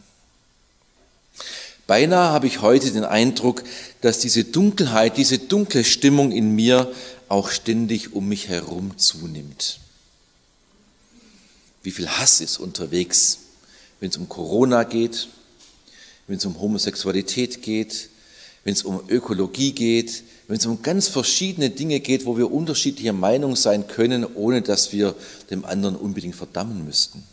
Beinahe 1.85 2.31
habe 2.31 2.47
ich 2.47 2.61
heute 2.61 2.91
den 2.91 3.03
Eindruck, 3.03 3.63
dass 4.01 4.19
diese 4.19 4.45
Dunkelheit, 4.45 5.17
diese 5.17 5.37
dunkle 5.37 5.83
Stimmung 5.83 6.31
in 6.31 6.55
mir 6.55 6.91
auch 7.27 7.49
ständig 7.49 8.13
um 8.13 8.27
mich 8.29 8.47
herum 8.47 8.97
zunimmt. 8.97 9.79
Wie 11.83 11.91
viel 11.91 12.07
Hass 12.07 12.41
ist 12.41 12.57
unterwegs, 12.57 13.39
wenn 13.99 14.09
es 14.09 14.17
um 14.17 14.27
Corona 14.27 14.83
geht, 14.83 15.27
wenn 16.27 16.37
es 16.37 16.45
um 16.45 16.59
Homosexualität 16.59 17.61
geht, 17.61 18.09
wenn 18.63 18.73
es 18.73 18.83
um 18.83 19.01
Ökologie 19.09 19.73
geht, 19.73 20.23
wenn 20.47 20.57
es 20.57 20.65
um 20.65 20.81
ganz 20.81 21.07
verschiedene 21.09 21.69
Dinge 21.69 21.99
geht, 21.99 22.25
wo 22.25 22.37
wir 22.37 22.51
unterschiedlicher 22.51 23.13
Meinung 23.13 23.55
sein 23.55 23.87
können, 23.87 24.25
ohne 24.35 24.61
dass 24.61 24.93
wir 24.93 25.15
dem 25.49 25.65
anderen 25.65 25.95
unbedingt 25.95 26.35
verdammen 26.35 26.85
müssten. 26.85 27.23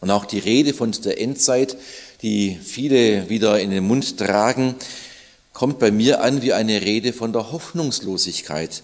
Und 0.00 0.10
auch 0.10 0.24
die 0.24 0.38
Rede 0.38 0.74
von 0.74 0.92
der 0.92 1.20
Endzeit, 1.20 1.76
die 2.22 2.58
viele 2.62 3.28
wieder 3.28 3.60
in 3.60 3.70
den 3.70 3.86
Mund 3.86 4.18
tragen, 4.18 4.74
kommt 5.52 5.78
bei 5.78 5.90
mir 5.90 6.20
an 6.20 6.42
wie 6.42 6.52
eine 6.52 6.82
Rede 6.82 7.12
von 7.12 7.32
der 7.32 7.52
Hoffnungslosigkeit, 7.52 8.82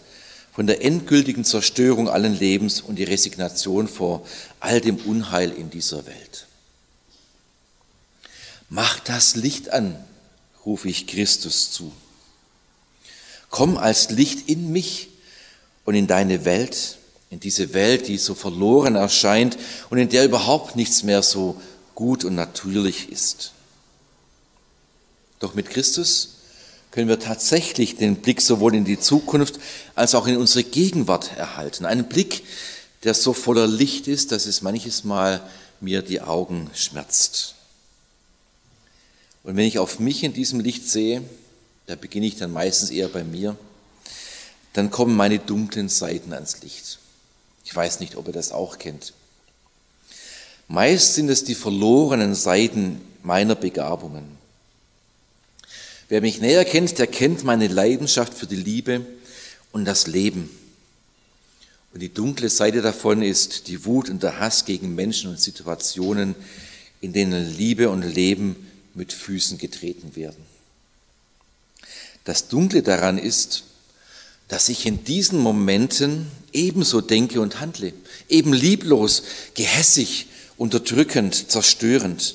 von 0.61 0.67
der 0.67 0.85
endgültigen 0.85 1.43
Zerstörung 1.43 2.11
allen 2.11 2.39
Lebens 2.39 2.83
und 2.83 2.97
die 2.97 3.05
Resignation 3.05 3.89
vor 3.89 4.27
all 4.61 4.83
dem 4.83 4.97
Unheil 4.99 5.53
in 5.53 5.71
dieser 5.71 6.05
Welt. 6.05 6.49
Mach 8.69 9.01
das 9.01 9.37
Licht 9.37 9.71
an, 9.71 9.97
rufe 10.67 10.91
ich 10.91 11.07
Christus 11.07 11.71
zu. 11.71 11.95
Komm 13.49 13.79
als 13.79 14.11
Licht 14.11 14.51
in 14.51 14.71
mich 14.71 15.09
und 15.87 15.95
in 15.95 16.07
deine 16.07 16.45
Welt, 16.45 16.99
in 17.31 17.41
diese 17.41 17.73
Welt, 17.73 18.07
die 18.07 18.19
so 18.19 18.35
verloren 18.35 18.97
erscheint 18.97 19.57
und 19.89 19.97
in 19.97 20.11
der 20.11 20.27
überhaupt 20.27 20.77
nichts 20.77 21.05
mehr 21.05 21.23
so 21.23 21.59
gut 21.95 22.23
und 22.23 22.35
natürlich 22.35 23.11
ist. 23.11 23.53
Doch 25.39 25.55
mit 25.55 25.71
Christus 25.71 26.40
können 26.91 27.09
wir 27.09 27.21
tatsächlich 27.21 27.97
den 27.97 28.17
Blick 28.17 28.41
sowohl 28.41 28.75
in 28.75 28.85
die 28.85 28.99
Zukunft 28.99 29.61
als 29.95 30.15
auch 30.15 30.27
in 30.27 30.37
unsere 30.37 30.65
Gegenwart 30.65 31.37
erhalten. 31.37 31.85
Einen 31.85 32.09
Blick, 32.09 32.43
der 33.05 33.15
so 33.15 33.33
voller 33.33 33.67
Licht 33.67 34.09
ist, 34.09 34.33
dass 34.33 34.47
es 34.47 34.63
manches 34.63 35.05
Mal 35.05 35.41
mir 35.81 36.03
die 36.03 36.21
Augen 36.21 36.71
schmerzt. 36.75 37.55
Und 39.43 39.57
wenn 39.57 39.67
ich 39.67 39.79
auf 39.79 39.99
mich 39.99 40.23
in 40.23 40.33
diesem 40.33 40.61
Licht 40.61 40.89
sehe, 40.89 41.23
da 41.87 41.97
beginne 41.97 42.27
ich 42.27 42.37
dann 42.37 42.53
meistens 42.53 42.91
eher 42.91 43.09
bei 43.09 43.25
mir, 43.25 43.57
dann 44.75 44.91
kommen 44.91 45.17
meine 45.17 45.39
dunklen 45.39 45.89
Seiten 45.89 46.33
ans 46.33 46.61
Licht. 46.63 46.99
Ich 47.65 47.75
weiß 47.75 48.01
nicht, 48.01 48.17
ob 48.17 48.27
ihr 48.27 48.33
das 48.33 48.53
auch 48.53 48.79
kennt. 48.79 49.13
Meist 50.69 51.15
sind 51.15 51.29
es 51.29 51.43
die 51.45 51.55
verlorenen 51.55 52.35
Seiten 52.35 53.01
meiner 53.23 53.55
Begabungen. 53.55 54.40
Wer 56.11 56.21
mich 56.21 56.41
näher 56.41 56.65
kennt, 56.65 56.99
der 56.99 57.07
kennt 57.07 57.45
meine 57.45 57.69
Leidenschaft 57.69 58.35
für 58.35 58.49
die 58.49 58.57
Liebe 58.57 59.07
und 59.71 59.85
das 59.85 60.09
Leben. 60.09 60.51
Und 61.95 62.01
die 62.01 62.13
dunkle 62.13 62.49
Seite 62.49 62.83
davon 62.83 63.23
ist 63.23 63.69
die 63.69 63.85
Wut 63.85 64.11
und 64.11 64.21
der 64.25 64.41
Hass 64.41 64.65
gegen 64.65 64.97
Menschen 64.97 65.31
und 65.31 65.41
Situationen, 65.41 66.35
in 67.01 67.13
denen 67.13 67.57
Liebe 67.57 67.91
und 67.91 68.03
Leben 68.03 68.57
mit 68.93 69.13
Füßen 69.13 69.57
getreten 69.59 70.17
werden. 70.17 70.45
Das 72.25 72.49
Dunkle 72.49 72.83
daran 72.83 73.17
ist, 73.17 73.63
dass 74.49 74.69
ich 74.69 74.87
in 74.87 75.05
diesen 75.05 75.39
Momenten 75.39 76.27
ebenso 76.53 77.01
denke 77.01 77.41
und 77.41 77.61
handle, 77.61 77.93
eben 78.29 78.53
lieblos, 78.53 79.23
gehässig, 79.55 80.27
unterdrückend, 80.57 81.53
zerstörend. 81.53 82.35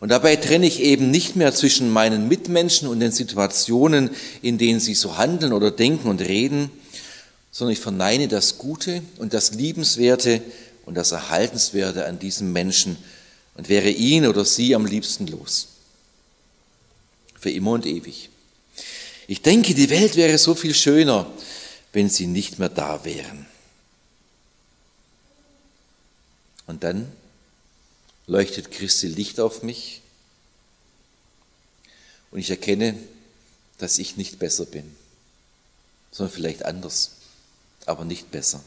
Und 0.00 0.08
dabei 0.08 0.36
trenne 0.36 0.66
ich 0.66 0.80
eben 0.80 1.10
nicht 1.10 1.36
mehr 1.36 1.54
zwischen 1.54 1.90
meinen 1.90 2.26
Mitmenschen 2.26 2.88
und 2.88 3.00
den 3.00 3.12
Situationen, 3.12 4.10
in 4.40 4.56
denen 4.56 4.80
sie 4.80 4.94
so 4.94 5.18
handeln 5.18 5.52
oder 5.52 5.70
denken 5.70 6.08
und 6.08 6.22
reden, 6.22 6.70
sondern 7.50 7.74
ich 7.74 7.80
verneine 7.80 8.26
das 8.26 8.56
Gute 8.56 9.02
und 9.18 9.34
das 9.34 9.52
Liebenswerte 9.52 10.40
und 10.86 10.94
das 10.94 11.12
Erhaltenswerte 11.12 12.06
an 12.06 12.18
diesem 12.18 12.52
Menschen 12.52 12.96
und 13.56 13.68
wäre 13.68 13.90
ihn 13.90 14.26
oder 14.26 14.46
sie 14.46 14.74
am 14.74 14.86
liebsten 14.86 15.26
los. 15.26 15.68
Für 17.38 17.50
immer 17.50 17.72
und 17.72 17.84
ewig. 17.84 18.30
Ich 19.26 19.42
denke, 19.42 19.74
die 19.74 19.90
Welt 19.90 20.16
wäre 20.16 20.38
so 20.38 20.54
viel 20.54 20.74
schöner, 20.74 21.30
wenn 21.92 22.08
sie 22.08 22.26
nicht 22.26 22.58
mehr 22.58 22.70
da 22.70 23.04
wären. 23.04 23.46
Und 26.66 26.84
dann 26.84 27.12
leuchtet 28.30 28.70
Christi 28.70 29.08
Licht 29.08 29.40
auf 29.40 29.64
mich 29.64 30.02
und 32.30 32.38
ich 32.38 32.48
erkenne, 32.48 32.94
dass 33.78 33.98
ich 33.98 34.16
nicht 34.16 34.38
besser 34.38 34.66
bin, 34.66 34.84
sondern 36.12 36.32
vielleicht 36.32 36.64
anders, 36.64 37.10
aber 37.86 38.04
nicht 38.04 38.30
besser. 38.30 38.62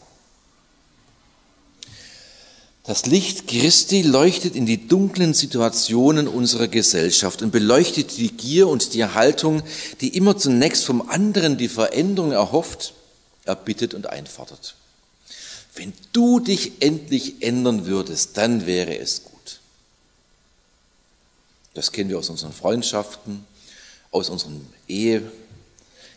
Das 2.84 3.06
Licht 3.06 3.48
Christi 3.48 4.02
leuchtet 4.02 4.58
in 4.58 4.66
die 4.66 4.90
dunklen 4.90 5.34
Situationen 5.34 6.28
unserer 6.28 6.68
Gesellschaft 6.68 7.42
und 7.42 7.52
beleuchtet 7.52 8.18
die 8.18 8.32
Gier 8.32 8.68
und 8.68 8.94
die 8.94 9.06
Haltung, 9.06 9.64
die 10.02 10.10
immer 10.18 10.38
zunächst 10.38 10.84
vom 10.84 11.10
anderen 11.10 11.58
die 11.58 11.70
Veränderung 11.70 12.34
erhofft, 12.34 12.94
erbittet 13.46 13.94
und 13.94 14.08
einfordert. 14.08 14.76
Wenn 15.74 15.94
du 16.12 16.42
dich 16.42 16.82
endlich 16.82 17.42
ändern 17.42 17.86
würdest, 17.86 18.36
dann 18.36 18.66
wäre 18.66 18.98
es 18.98 19.24
gut. 19.24 19.33
Das 21.74 21.92
kennen 21.92 22.10
wir 22.10 22.20
aus 22.20 22.30
unseren 22.30 22.54
Freundschaften, 22.54 23.46
aus 24.12 24.30
unseren 24.30 24.68
Ehe, 24.88 25.24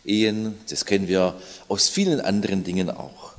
Ehen, 0.05 0.55
das 0.69 0.85
kennen 0.85 1.07
wir 1.07 1.39
aus 1.67 1.89
vielen 1.89 2.21
anderen 2.21 2.63
Dingen 2.63 2.89
auch. 2.89 3.33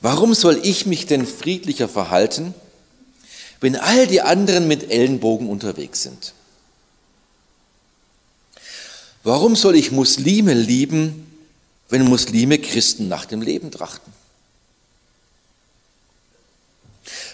Warum 0.00 0.34
soll 0.34 0.60
ich 0.62 0.86
mich 0.86 1.06
denn 1.06 1.26
friedlicher 1.26 1.88
verhalten, 1.88 2.54
wenn 3.60 3.76
all 3.76 4.06
die 4.06 4.20
anderen 4.20 4.68
mit 4.68 4.90
Ellenbogen 4.90 5.48
unterwegs 5.48 6.02
sind? 6.02 6.34
Warum 9.22 9.56
soll 9.56 9.76
ich 9.76 9.92
Muslime 9.92 10.54
lieben, 10.54 11.26
wenn 11.90 12.04
Muslime 12.04 12.58
Christen 12.58 13.08
nach 13.08 13.26
dem 13.26 13.42
Leben 13.42 13.70
trachten? 13.70 14.12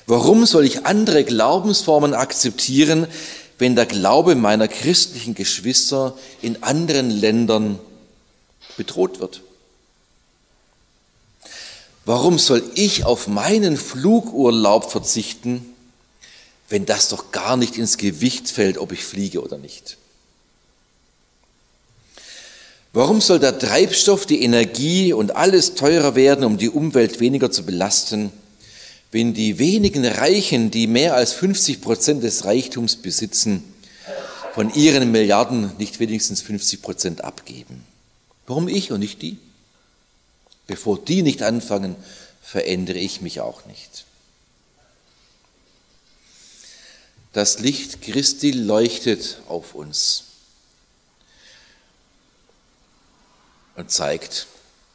Warum 0.07 0.47
soll 0.47 0.65
ich 0.65 0.87
andere 0.87 1.25
Glaubensformen 1.25 2.15
akzeptieren, 2.15 3.07
wenn 3.59 3.77
der 3.77 3.87
Glaube 3.87 4.35
meiner 4.35 4.69
christlichen 4.69 5.35
Geschwister 5.35 6.17
in 6.43 6.63
anderen 6.63 7.11
Ländern 7.11 7.79
bedroht 8.77 9.21
wird? 9.21 9.43
Warum 12.05 12.39
soll 12.39 12.63
ich 12.75 13.05
auf 13.05 13.27
meinen 13.27 13.77
Flugurlaub 13.77 14.91
verzichten, 14.91 15.75
wenn 16.69 16.87
das 16.87 17.09
doch 17.09 17.33
gar 17.33 17.57
nicht 17.57 17.79
ins 17.79 17.97
Gewicht 17.97 18.49
fällt, 18.49 18.79
ob 18.79 18.93
ich 18.93 19.05
fliege 19.05 19.43
oder 19.43 19.59
nicht? 19.59 19.97
Warum 22.93 23.21
soll 23.21 23.39
der 23.39 23.59
Treibstoff, 23.59 24.25
die 24.25 24.43
Energie 24.43 25.13
und 25.13 25.37
alles 25.37 25.75
teurer 25.75 26.15
werden, 26.15 26.45
um 26.45 26.57
die 26.57 26.71
Umwelt 26.71 27.21
weniger 27.21 27.51
zu 27.51 27.65
belasten, 27.67 28.33
wenn 29.13 29.35
die 29.35 29.59
wenigen 29.59 30.05
Reichen, 30.05 30.71
die 30.71 30.87
mehr 30.87 31.15
als 31.15 31.33
50 31.33 31.81
Prozent 31.81 32.23
des 32.23 32.45
Reichtums 32.45 32.97
besitzen, 32.97 33.63
von 34.55 34.73
ihren 34.75 35.11
Milliarden 35.13 35.77
nicht 35.79 36.01
wenigstens 36.01 36.43
50 36.43 36.83
Prozent 36.83 37.25
abgeben? 37.25 37.85
Warum 38.47 38.69
ich 38.69 38.93
und 38.93 39.01
nicht 39.01 39.23
die? 39.23 39.39
Bevor 40.67 40.99
die 40.99 41.23
nicht 41.23 41.43
anfangen, 41.43 41.97
verändere 42.43 42.99
ich 42.99 43.21
mich 43.21 43.41
auch 43.41 43.67
nicht. 43.67 44.05
Das 47.33 47.59
Licht 47.59 48.01
Christi 48.01 48.51
leuchtet 48.51 49.39
auf 49.47 49.75
uns 49.75 50.25
und 53.75 53.91
zeigt, 53.91 54.47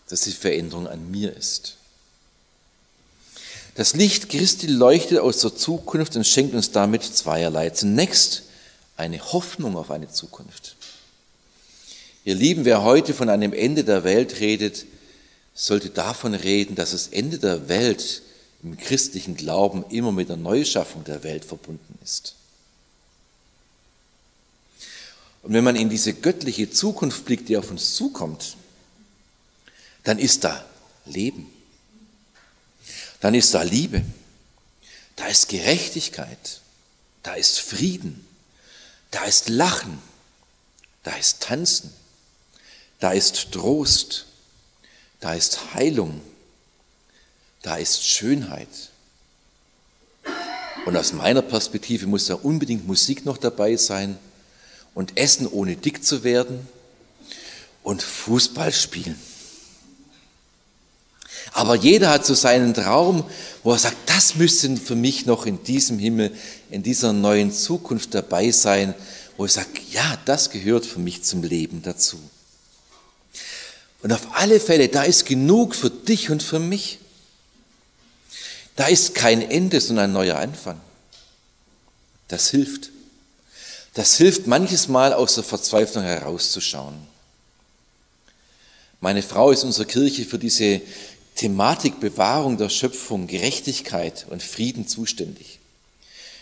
dass 0.09 0.21
die 0.21 0.31
Veränderung 0.31 0.87
an 0.87 1.11
mir 1.11 1.35
ist. 1.35 1.77
Das 3.75 3.93
Licht 3.93 4.29
Christi 4.29 4.67
leuchtet 4.67 5.19
aus 5.19 5.39
der 5.39 5.55
Zukunft 5.55 6.15
und 6.15 6.27
schenkt 6.27 6.53
uns 6.53 6.71
damit 6.71 7.03
zweierlei. 7.03 7.69
Zunächst 7.69 8.43
eine 8.97 9.19
Hoffnung 9.31 9.77
auf 9.77 9.91
eine 9.91 10.09
Zukunft. 10.09 10.75
Ihr 12.25 12.35
Lieben, 12.35 12.65
wer 12.65 12.83
heute 12.83 13.13
von 13.13 13.29
einem 13.29 13.53
Ende 13.53 13.83
der 13.83 14.03
Welt 14.03 14.39
redet, 14.39 14.85
sollte 15.53 15.89
davon 15.89 16.33
reden, 16.33 16.75
dass 16.75 16.91
das 16.91 17.07
Ende 17.07 17.39
der 17.39 17.67
Welt 17.69 18.21
im 18.61 18.77
christlichen 18.77 19.35
Glauben 19.35 19.85
immer 19.89 20.11
mit 20.11 20.29
der 20.29 20.37
Neuschaffung 20.37 21.03
der 21.03 21.23
Welt 21.23 21.45
verbunden 21.45 21.97
ist. 22.03 22.35
Und 25.43 25.53
wenn 25.53 25.63
man 25.63 25.75
in 25.75 25.89
diese 25.89 26.13
göttliche 26.13 26.69
Zukunft 26.69 27.25
blickt, 27.25 27.49
die 27.49 27.57
auf 27.57 27.71
uns 27.71 27.95
zukommt, 27.95 28.57
dann 30.03 30.19
ist 30.19 30.43
da 30.43 30.63
Leben, 31.05 31.47
dann 33.21 33.33
ist 33.33 33.53
da 33.53 33.61
Liebe, 33.61 34.03
da 35.15 35.27
ist 35.27 35.47
Gerechtigkeit, 35.47 36.61
da 37.23 37.35
ist 37.35 37.59
Frieden, 37.59 38.27
da 39.11 39.23
ist 39.23 39.47
Lachen, 39.47 39.99
da 41.03 41.15
ist 41.15 41.41
Tanzen, 41.41 41.93
da 42.99 43.11
ist 43.11 43.51
Trost, 43.51 44.25
da 45.19 45.33
ist 45.33 45.73
Heilung, 45.73 46.21
da 47.61 47.77
ist 47.77 48.05
Schönheit. 48.05 48.67
Und 50.85 50.97
aus 50.97 51.13
meiner 51.13 51.43
Perspektive 51.43 52.07
muss 52.07 52.25
da 52.25 52.35
unbedingt 52.35 52.87
Musik 52.87 53.25
noch 53.25 53.37
dabei 53.37 53.75
sein 53.77 54.17
und 54.95 55.17
Essen 55.17 55.45
ohne 55.45 55.75
dick 55.75 56.03
zu 56.03 56.23
werden 56.23 56.67
und 57.83 58.01
Fußball 58.01 58.73
spielen. 58.73 59.19
Aber 61.53 61.75
jeder 61.75 62.09
hat 62.09 62.25
so 62.25 62.33
seinen 62.33 62.73
Traum, 62.73 63.25
wo 63.63 63.73
er 63.73 63.79
sagt, 63.79 63.97
das 64.05 64.35
müsste 64.35 64.75
für 64.77 64.95
mich 64.95 65.25
noch 65.25 65.45
in 65.45 65.63
diesem 65.63 65.99
Himmel, 65.99 66.31
in 66.69 66.81
dieser 66.81 67.11
neuen 67.11 67.51
Zukunft 67.51 68.13
dabei 68.13 68.51
sein, 68.51 68.93
wo 69.37 69.45
ich 69.45 69.51
sage, 69.51 69.69
ja, 69.91 70.17
das 70.25 70.49
gehört 70.49 70.85
für 70.85 70.99
mich 70.99 71.23
zum 71.23 71.43
Leben 71.43 71.81
dazu. 71.81 72.17
Und 74.01 74.13
auf 74.13 74.27
alle 74.33 74.59
Fälle, 74.59 74.87
da 74.87 75.03
ist 75.03 75.25
genug 75.25 75.75
für 75.75 75.89
dich 75.89 76.29
und 76.29 76.41
für 76.41 76.59
mich. 76.59 76.99
Da 78.75 78.87
ist 78.87 79.13
kein 79.13 79.41
Ende, 79.41 79.79
sondern 79.79 80.05
ein 80.05 80.13
neuer 80.13 80.37
Anfang. 80.37 80.79
Das 82.29 82.49
hilft. 82.49 82.89
Das 83.93 84.15
hilft 84.15 84.47
manches 84.47 84.87
Mal 84.87 85.13
aus 85.13 85.35
der 85.35 85.43
Verzweiflung 85.43 86.03
herauszuschauen. 86.03 86.95
Meine 89.01 89.21
Frau 89.23 89.51
ist 89.51 89.63
unserer 89.63 89.85
Kirche 89.85 90.25
für 90.25 90.39
diese 90.39 90.81
Thematik 91.41 91.99
Bewahrung 91.99 92.57
der 92.57 92.69
Schöpfung, 92.69 93.25
Gerechtigkeit 93.25 94.27
und 94.29 94.43
Frieden 94.43 94.87
zuständig. 94.87 95.57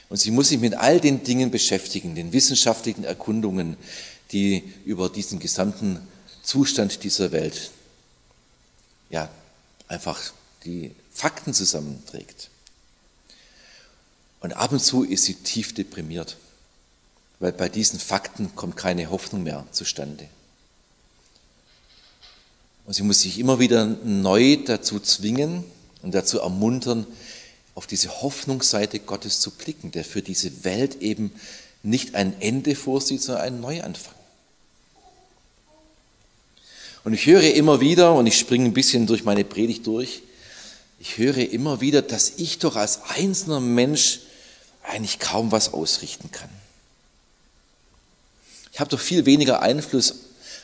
Und 0.10 0.18
sie 0.18 0.30
muss 0.30 0.50
sich 0.50 0.60
mit 0.60 0.74
all 0.74 1.00
den 1.00 1.24
Dingen 1.24 1.52
beschäftigen, 1.52 2.16
den 2.16 2.34
wissenschaftlichen 2.34 3.06
Erkundungen, 3.06 3.78
die 4.34 4.62
über 4.84 5.08
diesen 5.08 5.40
gesamten 5.40 6.06
Zustand 6.44 7.06
dieser 7.06 7.32
Welt, 7.32 7.72
ja, 9.10 9.30
einfach 9.88 10.34
die 10.66 10.92
Fakten 11.14 11.54
zusammenträgt. 11.54 12.50
Und 14.42 14.52
ab 14.52 14.74
und 14.74 14.82
zu 14.82 15.06
ist 15.06 15.24
sie 15.24 15.36
tief 15.36 15.74
deprimiert, 15.74 16.36
weil 17.40 17.54
bei 17.54 17.70
diesen 17.70 18.02
Fakten 18.02 18.54
kommt 18.54 18.76
keine 18.76 19.10
Hoffnung 19.10 19.44
mehr 19.44 19.66
zustande. 19.72 20.28
Und 22.90 22.96
sie 22.96 23.04
muss 23.04 23.20
sich 23.20 23.38
immer 23.38 23.60
wieder 23.60 23.86
neu 23.86 24.58
dazu 24.66 25.00
zwingen 25.00 25.64
und 26.02 26.16
dazu 26.16 26.40
ermuntern, 26.40 27.06
auf 27.76 27.86
diese 27.86 28.24
Hoffnungsseite 28.24 28.98
Gottes 28.98 29.42
zu 29.42 29.52
blicken, 29.52 29.92
der 29.92 30.04
für 30.04 30.24
diese 30.24 30.64
Welt 30.64 31.00
eben 31.04 31.32
nicht 31.84 32.16
ein 32.16 32.42
Ende 32.42 32.74
vorsieht, 32.74 33.22
sondern 33.22 33.44
einen 33.44 33.62
Neuanfang. 33.62 34.16
Und 37.04 37.14
ich 37.14 37.28
höre 37.28 37.54
immer 37.54 37.80
wieder, 37.80 38.16
und 38.16 38.26
ich 38.26 38.40
springe 38.40 38.66
ein 38.66 38.74
bisschen 38.74 39.06
durch 39.06 39.24
meine 39.24 39.44
Predigt 39.44 39.86
durch, 39.86 40.24
ich 41.00 41.20
höre 41.20 41.38
immer 41.38 41.82
wieder, 41.82 42.02
dass 42.02 42.34
ich 42.38 42.58
doch 42.58 42.76
als 42.76 43.04
einzelner 43.10 43.60
Mensch 43.60 44.22
eigentlich 44.82 45.20
kaum 45.20 45.52
was 45.52 45.74
ausrichten 45.74 46.32
kann. 46.32 46.50
Ich 48.74 48.80
habe 48.80 48.90
doch 48.90 49.00
viel 49.00 49.28
weniger 49.28 49.62
Einfluss 49.62 50.16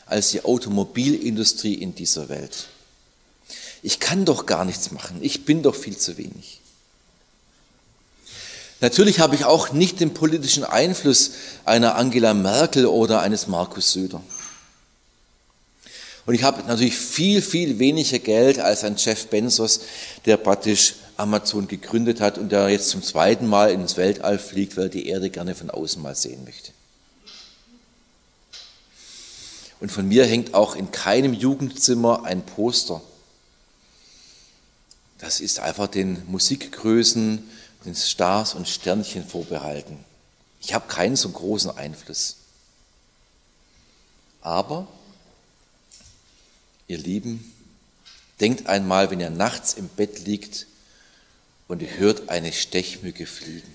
als 0.06 0.30
die 0.30 0.44
Automobilindustrie 0.44 1.74
in 1.74 1.96
dieser 1.96 2.30
Welt. 2.30 2.68
Ich 3.82 4.00
kann 4.00 4.26
doch 4.26 4.46
gar 4.46 4.66
nichts 4.66 4.92
machen. 4.92 5.18
Ich 5.22 5.46
bin 5.46 5.62
doch 5.62 5.76
viel 5.76 5.98
zu 5.98 6.18
wenig. 6.18 6.60
Natürlich 8.82 9.20
habe 9.20 9.36
ich 9.36 9.46
auch 9.46 9.72
nicht 9.72 10.00
den 10.00 10.14
politischen 10.14 10.64
Einfluss 10.64 11.32
einer 11.64 11.96
Angela 11.96 12.34
Merkel 12.34 12.86
oder 12.86 13.22
eines 13.22 13.48
Markus 13.48 13.94
Söder. 13.94 14.22
Und 16.26 16.34
ich 16.34 16.44
habe 16.44 16.64
natürlich 16.68 16.96
viel, 16.96 17.42
viel 17.42 17.80
weniger 17.80 18.20
Geld 18.20 18.60
als 18.60 18.84
ein 18.84 18.96
Jeff 18.98 19.28
Bezos, 19.28 19.82
der 20.26 20.38
praktisch 20.38 20.96
Amazon 21.18 21.68
gegründet 21.68 22.20
hat 22.20 22.38
und 22.38 22.52
der 22.52 22.70
jetzt 22.70 22.90
zum 22.90 23.04
zweiten 23.04 23.48
Mal 23.48 23.72
ins 23.72 23.96
Weltall 23.96 24.40
fliegt, 24.40 24.76
weil 24.76 24.86
er 24.86 24.90
die 24.90 25.08
Erde 25.08 25.30
gerne 25.30 25.56
von 25.56 25.70
außen 25.70 26.02
mal 26.02 26.16
sehen 26.16 26.44
möchte. 26.44 26.72
Und 29.86 29.92
von 29.92 30.08
mir 30.08 30.26
hängt 30.26 30.56
auch 30.56 30.76
in 30.76 30.90
keinem 30.90 31.36
Jugendzimmer 31.36 32.24
ein 32.24 32.44
Poster. 32.44 33.04
Das 35.20 35.40
ist 35.40 35.60
einfach 35.60 35.86
den 35.86 36.26
Musikgrößen, 36.26 37.48
den 37.86 37.96
Stars 37.96 38.56
und 38.56 38.68
Sternchen 38.68 39.24
vorbehalten. 39.24 40.04
Ich 40.60 40.74
habe 40.74 40.88
keinen 40.88 41.16
so 41.16 41.30
großen 41.30 41.70
Einfluss. 41.78 42.38
Aber 44.42 44.88
Ihr 46.88 46.98
Lieben, 46.98 47.54
denkt 48.40 48.66
einmal, 48.66 49.12
wenn 49.12 49.20
ihr 49.20 49.30
nachts 49.30 49.76
im 49.76 49.88
Bett 49.88 50.26
liegt 50.26 50.66
und 51.68 51.84
ihr 51.84 51.96
hört 51.98 52.30
eine 52.30 52.54
Stechmücke 52.54 53.28
fliegen. 53.28 53.72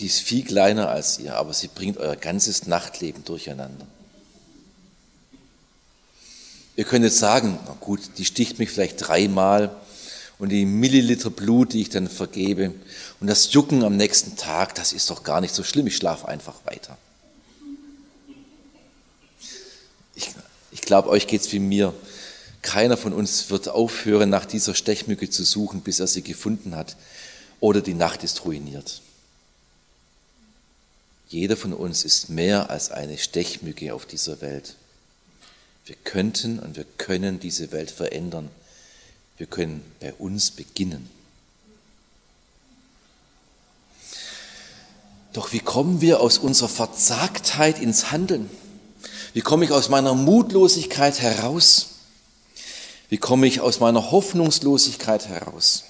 Die 0.00 0.06
ist 0.06 0.20
viel 0.20 0.44
kleiner 0.44 0.88
als 0.88 1.18
ihr, 1.18 1.36
aber 1.36 1.52
sie 1.52 1.68
bringt 1.68 1.98
euer 1.98 2.16
ganzes 2.16 2.66
Nachtleben 2.66 3.22
durcheinander. 3.24 3.86
Ihr 6.74 6.84
könnt 6.84 7.04
jetzt 7.04 7.18
sagen, 7.18 7.58
na 7.66 7.76
gut, 7.78 8.00
die 8.16 8.24
sticht 8.24 8.58
mich 8.58 8.70
vielleicht 8.70 9.06
dreimal 9.06 9.76
und 10.38 10.48
die 10.48 10.64
Milliliter 10.64 11.28
Blut, 11.28 11.74
die 11.74 11.82
ich 11.82 11.90
dann 11.90 12.08
vergebe 12.08 12.72
und 13.20 13.26
das 13.26 13.52
Jucken 13.52 13.84
am 13.84 13.98
nächsten 13.98 14.36
Tag, 14.36 14.74
das 14.74 14.94
ist 14.94 15.10
doch 15.10 15.22
gar 15.22 15.42
nicht 15.42 15.54
so 15.54 15.62
schlimm, 15.62 15.86
ich 15.86 15.96
schlafe 15.96 16.26
einfach 16.26 16.54
weiter. 16.64 16.96
Ich 20.72 20.80
glaube, 20.82 21.10
euch 21.10 21.26
geht 21.26 21.42
es 21.42 21.52
wie 21.52 21.58
mir. 21.58 21.94
Keiner 22.62 22.96
von 22.96 23.12
uns 23.12 23.50
wird 23.50 23.68
aufhören, 23.68 24.30
nach 24.30 24.44
dieser 24.44 24.74
Stechmücke 24.74 25.28
zu 25.28 25.44
suchen, 25.44 25.82
bis 25.82 26.00
er 26.00 26.06
sie 26.06 26.22
gefunden 26.22 26.74
hat. 26.74 26.96
Oder 27.60 27.80
die 27.80 27.94
Nacht 27.94 28.24
ist 28.24 28.44
ruiniert. 28.44 29.02
Jeder 31.30 31.56
von 31.56 31.72
uns 31.72 32.04
ist 32.04 32.28
mehr 32.28 32.70
als 32.70 32.90
eine 32.90 33.16
Stechmücke 33.16 33.94
auf 33.94 34.04
dieser 34.04 34.40
Welt. 34.40 34.74
Wir 35.86 35.94
könnten 36.02 36.58
und 36.58 36.76
wir 36.76 36.84
können 36.98 37.38
diese 37.38 37.70
Welt 37.70 37.90
verändern. 37.92 38.50
Wir 39.38 39.46
können 39.46 39.82
bei 40.00 40.12
uns 40.14 40.50
beginnen. 40.50 41.08
Doch 45.32 45.52
wie 45.52 45.60
kommen 45.60 46.00
wir 46.00 46.20
aus 46.20 46.38
unserer 46.38 46.68
Verzagtheit 46.68 47.78
ins 47.78 48.10
Handeln? 48.10 48.50
Wie 49.32 49.40
komme 49.40 49.64
ich 49.64 49.70
aus 49.70 49.88
meiner 49.88 50.14
Mutlosigkeit 50.14 51.20
heraus? 51.20 51.90
Wie 53.08 53.18
komme 53.18 53.46
ich 53.46 53.60
aus 53.60 53.78
meiner 53.78 54.10
Hoffnungslosigkeit 54.10 55.28
heraus? 55.28 55.84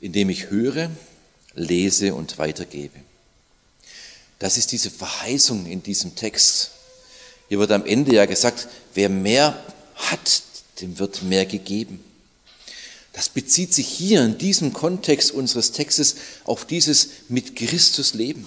Indem 0.00 0.30
ich 0.30 0.50
höre, 0.50 0.90
lese 1.54 2.14
und 2.14 2.38
weitergebe. 2.38 2.98
Das 4.38 4.56
ist 4.56 4.72
diese 4.72 4.90
Verheißung 4.90 5.66
in 5.66 5.82
diesem 5.82 6.14
Text. 6.16 6.70
Hier 7.48 7.58
wird 7.58 7.70
am 7.70 7.86
Ende 7.86 8.14
ja 8.14 8.26
gesagt, 8.26 8.68
wer 8.94 9.08
mehr 9.08 9.58
hat, 9.94 10.42
dem 10.80 10.98
wird 10.98 11.22
mehr 11.22 11.46
gegeben. 11.46 12.02
Das 13.12 13.28
bezieht 13.28 13.72
sich 13.72 13.86
hier 13.86 14.24
in 14.24 14.38
diesem 14.38 14.72
Kontext 14.72 15.30
unseres 15.30 15.70
Textes 15.70 16.16
auf 16.44 16.66
dieses 16.66 17.08
mit 17.28 17.54
Christus 17.54 18.12
Leben. 18.12 18.46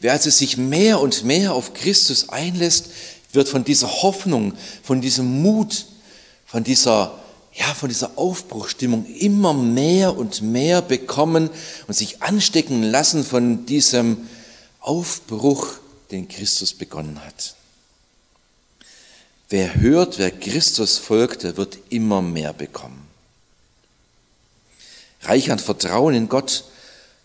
Wer 0.00 0.12
also 0.12 0.30
sich 0.30 0.56
mehr 0.56 1.00
und 1.00 1.24
mehr 1.24 1.54
auf 1.54 1.74
Christus 1.74 2.28
einlässt, 2.28 2.86
wird 3.32 3.48
von 3.48 3.64
dieser 3.64 4.02
Hoffnung, 4.02 4.54
von 4.82 5.00
diesem 5.00 5.42
Mut, 5.42 5.86
von 6.44 6.64
dieser, 6.64 7.22
ja, 7.58 7.74
von 7.74 7.88
dieser 7.88 8.16
Aufbruchstimmung 8.16 9.04
immer 9.06 9.52
mehr 9.52 10.16
und 10.16 10.42
mehr 10.42 10.80
bekommen 10.80 11.50
und 11.86 11.94
sich 11.94 12.22
anstecken 12.22 12.82
lassen 12.82 13.24
von 13.24 13.66
diesem 13.66 14.28
Aufbruch, 14.80 15.66
den 16.10 16.28
Christus 16.28 16.72
begonnen 16.72 17.20
hat. 17.24 17.56
Wer 19.48 19.74
hört, 19.76 20.18
wer 20.18 20.30
Christus 20.30 20.98
folgt, 20.98 21.42
der 21.42 21.56
wird 21.56 21.78
immer 21.88 22.22
mehr 22.22 22.52
bekommen. 22.52 23.06
Reich 25.22 25.50
an 25.50 25.58
Vertrauen 25.58 26.14
in 26.14 26.28
Gott, 26.28 26.64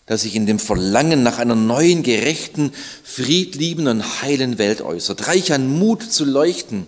das 0.06 0.22
sich 0.22 0.34
in 0.34 0.46
dem 0.46 0.58
Verlangen 0.58 1.22
nach 1.22 1.38
einer 1.38 1.54
neuen, 1.54 2.02
gerechten, 2.02 2.72
friedliebenden 3.04 4.22
heilen 4.22 4.58
Welt 4.58 4.82
äußert. 4.82 5.28
Reich 5.28 5.52
an 5.52 5.68
Mut 5.68 6.02
zu 6.02 6.24
leuchten, 6.24 6.86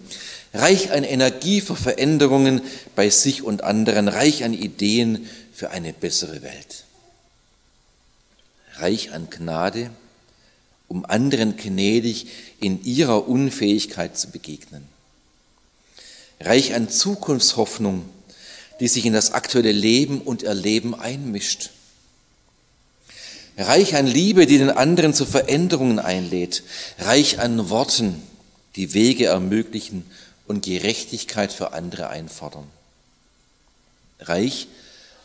reich 0.58 0.92
an 0.92 1.04
Energie 1.04 1.60
für 1.60 1.76
Veränderungen 1.76 2.60
bei 2.94 3.10
sich 3.10 3.42
und 3.42 3.62
anderen, 3.62 4.08
reich 4.08 4.44
an 4.44 4.54
Ideen 4.54 5.28
für 5.52 5.70
eine 5.70 5.92
bessere 5.92 6.42
Welt. 6.42 6.84
Reich 8.76 9.12
an 9.12 9.28
Gnade, 9.30 9.90
um 10.88 11.04
anderen 11.04 11.56
gnädig 11.56 12.26
in 12.60 12.84
ihrer 12.84 13.28
Unfähigkeit 13.28 14.18
zu 14.18 14.30
begegnen. 14.30 14.86
Reich 16.40 16.74
an 16.74 16.90
Zukunftshoffnung, 16.90 18.04
die 18.80 18.88
sich 18.88 19.06
in 19.06 19.14
das 19.14 19.32
aktuelle 19.32 19.72
Leben 19.72 20.20
und 20.20 20.42
Erleben 20.42 20.94
einmischt 20.94 21.70
Reich 23.58 23.96
an 23.96 24.06
Liebe, 24.06 24.46
die 24.46 24.58
den 24.58 24.70
anderen 24.70 25.14
zu 25.14 25.24
Veränderungen 25.24 25.98
einlädt. 25.98 26.62
Reich 26.98 27.38
an 27.38 27.70
Worten, 27.70 28.22
die 28.76 28.92
Wege 28.92 29.26
ermöglichen 29.26 30.04
und 30.46 30.64
Gerechtigkeit 30.64 31.52
für 31.52 31.72
andere 31.72 32.08
einfordern. 32.08 32.66
Reich 34.20 34.68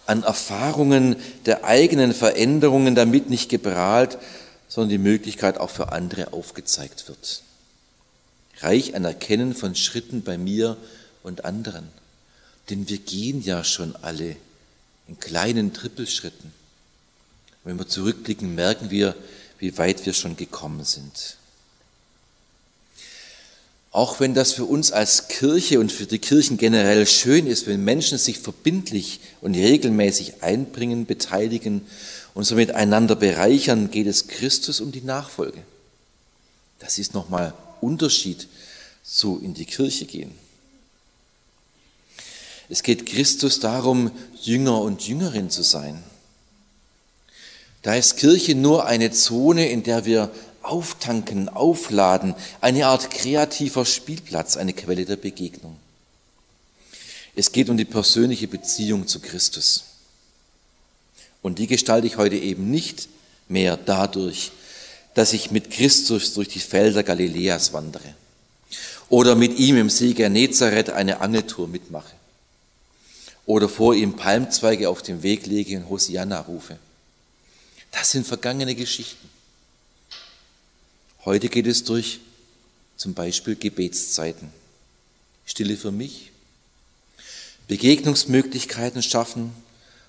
an 0.05 0.23
Erfahrungen 0.23 1.15
der 1.45 1.63
eigenen 1.63 2.13
Veränderungen, 2.13 2.95
damit 2.95 3.29
nicht 3.29 3.49
geprahlt, 3.49 4.17
sondern 4.67 4.89
die 4.89 4.97
Möglichkeit 4.97 5.57
auch 5.57 5.69
für 5.69 5.91
andere 5.91 6.33
aufgezeigt 6.33 7.07
wird. 7.07 7.43
Reich 8.59 8.95
an 8.95 9.05
Erkennen 9.05 9.53
von 9.53 9.75
Schritten 9.75 10.23
bei 10.23 10.37
mir 10.37 10.77
und 11.23 11.45
anderen. 11.45 11.87
Denn 12.69 12.87
wir 12.89 12.97
gehen 12.97 13.41
ja 13.41 13.63
schon 13.63 13.95
alle 13.97 14.35
in 15.07 15.19
kleinen 15.19 15.73
Trippelschritten. 15.73 16.53
Wenn 17.63 17.77
wir 17.77 17.87
zurückblicken, 17.87 18.55
merken 18.55 18.89
wir, 18.89 19.15
wie 19.59 19.77
weit 19.77 20.05
wir 20.05 20.13
schon 20.13 20.35
gekommen 20.35 20.83
sind. 20.83 21.37
Auch 23.91 24.21
wenn 24.21 24.33
das 24.33 24.53
für 24.53 24.63
uns 24.63 24.93
als 24.93 25.27
Kirche 25.27 25.81
und 25.81 25.91
für 25.91 26.05
die 26.05 26.19
Kirchen 26.19 26.57
generell 26.57 27.05
schön 27.05 27.45
ist, 27.45 27.67
wenn 27.67 27.83
Menschen 27.83 28.17
sich 28.17 28.39
verbindlich 28.39 29.19
und 29.41 29.53
regelmäßig 29.53 30.41
einbringen, 30.41 31.05
beteiligen 31.05 31.85
und 32.33 32.45
somit 32.45 32.71
einander 32.71 33.17
bereichern, 33.17 33.91
geht 33.91 34.07
es 34.07 34.27
Christus 34.27 34.79
um 34.79 34.93
die 34.93 35.01
Nachfolge. 35.01 35.61
Das 36.79 36.97
ist 36.99 37.13
nochmal 37.13 37.53
Unterschied 37.81 38.47
zu 39.03 39.41
in 39.43 39.53
die 39.53 39.65
Kirche 39.65 40.05
gehen. 40.05 40.31
Es 42.69 42.83
geht 42.83 43.05
Christus 43.05 43.59
darum, 43.59 44.11
Jünger 44.41 44.79
und 44.79 45.05
Jüngerin 45.05 45.49
zu 45.49 45.63
sein. 45.63 46.01
Da 47.81 47.95
ist 47.95 48.15
Kirche 48.15 48.55
nur 48.55 48.85
eine 48.85 49.11
Zone, 49.11 49.69
in 49.69 49.83
der 49.83 50.05
wir 50.05 50.31
auftanken, 50.63 51.49
aufladen, 51.49 52.35
eine 52.59 52.87
Art 52.87 53.11
kreativer 53.11 53.85
Spielplatz, 53.85 54.57
eine 54.57 54.73
Quelle 54.73 55.05
der 55.05 55.17
Begegnung. 55.17 55.77
Es 57.35 57.51
geht 57.51 57.69
um 57.69 57.77
die 57.77 57.85
persönliche 57.85 58.47
Beziehung 58.47 59.07
zu 59.07 59.19
Christus. 59.19 59.85
Und 61.41 61.59
die 61.59 61.67
gestalte 61.67 62.07
ich 62.07 62.17
heute 62.17 62.35
eben 62.35 62.69
nicht 62.69 63.07
mehr 63.47 63.77
dadurch, 63.77 64.51
dass 65.13 65.33
ich 65.33 65.51
mit 65.51 65.71
Christus 65.71 66.33
durch 66.33 66.47
die 66.47 66.59
Felder 66.59 67.03
Galiläas 67.03 67.73
wandere 67.73 68.15
oder 69.09 69.35
mit 69.35 69.59
ihm 69.59 69.77
im 69.77 69.89
See 69.89 70.13
Genezareth 70.13 70.89
eine 70.89 71.19
Angeltour 71.19 71.67
mitmache 71.67 72.13
oder 73.45 73.67
vor 73.67 73.93
ihm 73.93 74.15
Palmzweige 74.15 74.89
auf 74.89 75.01
dem 75.01 75.23
Weg 75.23 75.45
lege 75.47 75.77
und 75.77 75.89
Hosianna 75.89 76.39
rufe. 76.39 76.77
Das 77.91 78.11
sind 78.11 78.25
vergangene 78.25 78.75
Geschichten. 78.75 79.29
Heute 81.23 81.49
geht 81.49 81.67
es 81.67 81.83
durch 81.83 82.19
zum 82.97 83.13
Beispiel 83.13 83.55
Gebetszeiten. 83.55 84.51
Stille 85.45 85.77
für 85.77 85.91
mich, 85.91 86.31
Begegnungsmöglichkeiten 87.67 89.03
schaffen, 89.03 89.53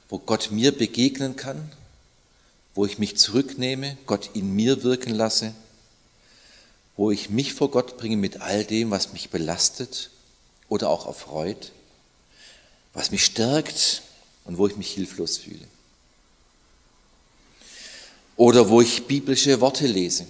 wo 0.08 0.18
Gott 0.18 0.50
mir 0.50 0.72
begegnen 0.72 1.36
kann, 1.36 1.70
wo 2.74 2.86
ich 2.86 2.98
mich 2.98 3.18
zurücknehme, 3.18 3.98
Gott 4.06 4.30
in 4.32 4.54
mir 4.54 4.84
wirken 4.84 5.14
lasse, 5.14 5.52
wo 6.96 7.10
ich 7.10 7.28
mich 7.28 7.52
vor 7.52 7.70
Gott 7.70 7.98
bringe 7.98 8.16
mit 8.16 8.40
all 8.40 8.64
dem, 8.64 8.90
was 8.90 9.12
mich 9.12 9.28
belastet 9.28 10.10
oder 10.70 10.88
auch 10.88 11.06
erfreut, 11.06 11.72
was 12.94 13.10
mich 13.10 13.26
stärkt 13.26 14.02
und 14.44 14.56
wo 14.56 14.66
ich 14.66 14.76
mich 14.76 14.90
hilflos 14.92 15.36
fühle. 15.36 15.66
Oder 18.36 18.70
wo 18.70 18.80
ich 18.80 19.06
biblische 19.06 19.60
Worte 19.60 19.86
lese 19.86 20.26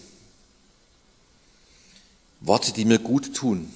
Worte, 2.45 2.73
die 2.73 2.85
mir 2.85 2.99
gut 2.99 3.35
tun 3.35 3.71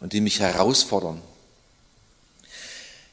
und 0.00 0.12
die 0.12 0.20
mich 0.20 0.40
herausfordern. 0.40 1.20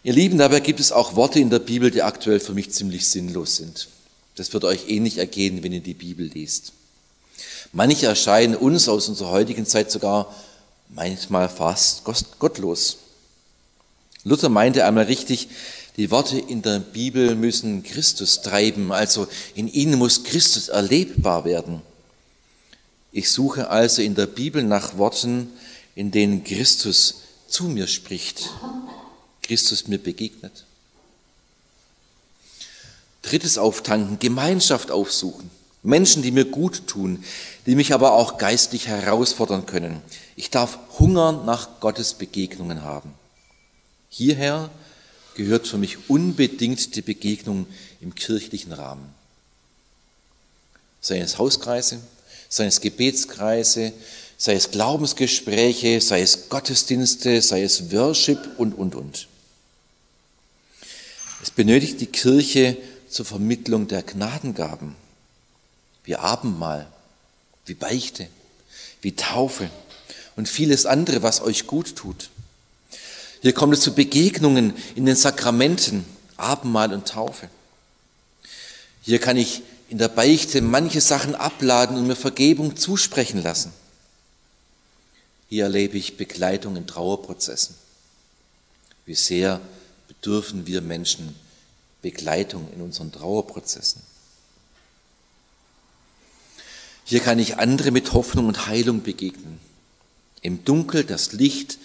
Ihr 0.04 0.14
Lieben, 0.14 0.38
dabei 0.38 0.62
gibt 0.62 0.80
es 0.80 0.92
auch 0.92 1.16
Worte 1.16 1.40
in 1.40 1.50
der 1.50 1.60
Bibel, 1.60 1.92
die 1.92 2.02
aktuell 2.02 2.40
für 2.40 2.54
mich 2.54 2.72
ziemlich 2.72 3.08
sinnlos 3.08 3.58
sind. 3.58 3.90
Das 4.36 4.52
wird 4.54 4.64
euch 4.64 4.90
ähnlich 4.90 5.18
ergehen, 5.18 5.62
wenn 5.62 5.74
ihr 5.74 5.82
die 5.82 5.94
Bibel 5.94 6.26
liest. 6.26 6.74
Manche 7.74 8.08
erscheinen 8.08 8.56
uns 8.56 8.88
aus 8.90 9.10
unserer 9.10 9.32
heutigen 9.32 9.66
Zeit 9.66 9.92
sogar 9.92 10.34
manchmal 10.90 11.50
fast 11.50 12.04
gottlos. 12.40 12.98
Luther 14.24 14.50
meinte 14.50 14.86
einmal 14.86 15.06
richtig, 15.06 15.50
die 15.98 16.10
Worte 16.12 16.40
in 16.40 16.62
der 16.62 16.80
Bibel 16.80 17.36
müssen 17.36 17.84
Christus 17.84 18.42
treiben, 18.42 18.92
also 18.92 19.28
in 19.56 19.68
ihnen 19.68 20.00
muss 20.00 20.24
Christus 20.24 20.70
erlebbar 20.70 21.46
werden. 21.46 21.82
Ich 23.12 23.30
suche 23.30 23.69
also 23.69 24.02
in 24.02 24.15
der 24.15 24.28
Bibel 24.28 24.63
nach 24.63 24.97
Worten, 24.97 25.50
in 25.95 26.12
denen 26.12 26.43
Christus 26.43 27.15
zu 27.47 27.65
mir 27.65 27.88
spricht, 27.88 28.50
Christus 29.41 29.88
mir 29.88 29.97
begegnet. 29.97 30.65
Drittes 33.21 33.58
Auftanken, 33.58 34.17
Gemeinschaft 34.19 34.91
aufsuchen. 34.91 35.52
Menschen, 35.84 36.21
die 36.21 36.32
mir 36.32 36.45
gut 36.45 36.88
tun, 36.88 37.24
die 37.65 37.76
mich 37.76 37.93
aber 37.93 38.13
auch 38.13 38.38
geistlich 38.38 38.88
herausfordern 38.88 39.65
können. 39.65 40.02
Ich 40.36 40.50
darf 40.50 40.78
Hunger 41.00 41.43
nach 41.45 41.80
Gottes 41.80 42.13
Begegnungen 42.13 42.84
haben. 42.84 43.13
Hierher 44.10 44.69
gehört 45.36 45.67
für 45.67 45.78
mich 45.78 46.10
unbedingt 46.10 46.95
die 46.95 47.02
Begegnung 47.02 47.65
im 48.00 48.15
kirchlichen 48.15 48.74
Rahmen. 48.74 49.13
Seien 51.02 51.24
es 51.24 51.38
Hauskreise, 51.38 52.00
seien 52.52 52.68
es 52.68 52.82
Gebetskreise, 52.82 53.94
sei 54.38 54.54
es 54.54 54.72
Glaubensgespräche, 54.72 56.02
sei 56.02 56.22
es 56.22 56.50
Gottesdienste, 56.50 57.42
sei 57.42 57.64
es 57.64 57.92
Worship 57.92 58.40
und, 58.58 58.74
und, 58.74 58.94
und. 58.94 59.28
Es 61.42 61.50
benötigt 61.50 62.02
die 62.02 62.08
Kirche 62.08 62.78
zur 63.10 63.26
Vermittlung 63.26 63.88
der 63.88 64.04
Gnadengaben, 64.04 64.96
wie 66.04 66.18
Abendmahl, 66.18 66.88
wie 67.66 67.74
Beichte, 67.74 68.28
wie 69.02 69.16
Taufe 69.16 69.70
und 70.36 70.50
vieles 70.50 70.86
andere, 70.86 71.24
was 71.24 71.42
euch 71.42 71.68
gut 71.68 71.96
tut. 71.96 72.30
Hier 73.42 73.54
kommt 73.54 73.74
es 73.74 73.82
zu 73.82 73.96
Begegnungen 73.96 74.74
in 74.96 75.06
den 75.06 75.16
Sakramenten, 75.16 76.06
Abendmahl 76.36 76.94
und 76.94 77.08
Taufe. 77.08 77.48
Hier 79.04 79.20
kann 79.20 79.38
ich 79.38 79.64
in 79.92 79.98
der 79.98 80.08
Beichte 80.08 80.62
manche 80.62 81.02
Sachen 81.02 81.36
abladen 81.36 81.98
und 81.98 82.08
mir 82.08 82.16
Vergebung 82.16 82.78
zusprechen 82.78 83.44
lassen. 83.44 83.74
Hier 85.50 85.66
erlebe 85.66 85.98
ich 85.98 86.16
Begleitung 86.16 86.78
in 86.78 86.88
Trauerprozessen. 86.88 87.76
Wie 89.06 89.16
sehr 89.16 89.60
bedürfen 90.08 90.66
wir 90.66 90.80
Menschen 90.80 91.36
Begleitung 92.02 92.72
in 92.74 92.80
unseren 92.80 93.12
Trauerprozessen. 93.12 94.02
Hier 97.04 97.20
kann 97.20 97.38
ich 97.38 97.58
andere 97.58 97.92
mit 97.92 98.14
Hoffnung 98.14 98.48
und 98.48 98.68
Heilung 98.68 99.04
begegnen. 99.04 99.60
Im 100.42 100.64
Dunkel 100.64 101.04
das 101.04 101.34
Licht 101.34 101.80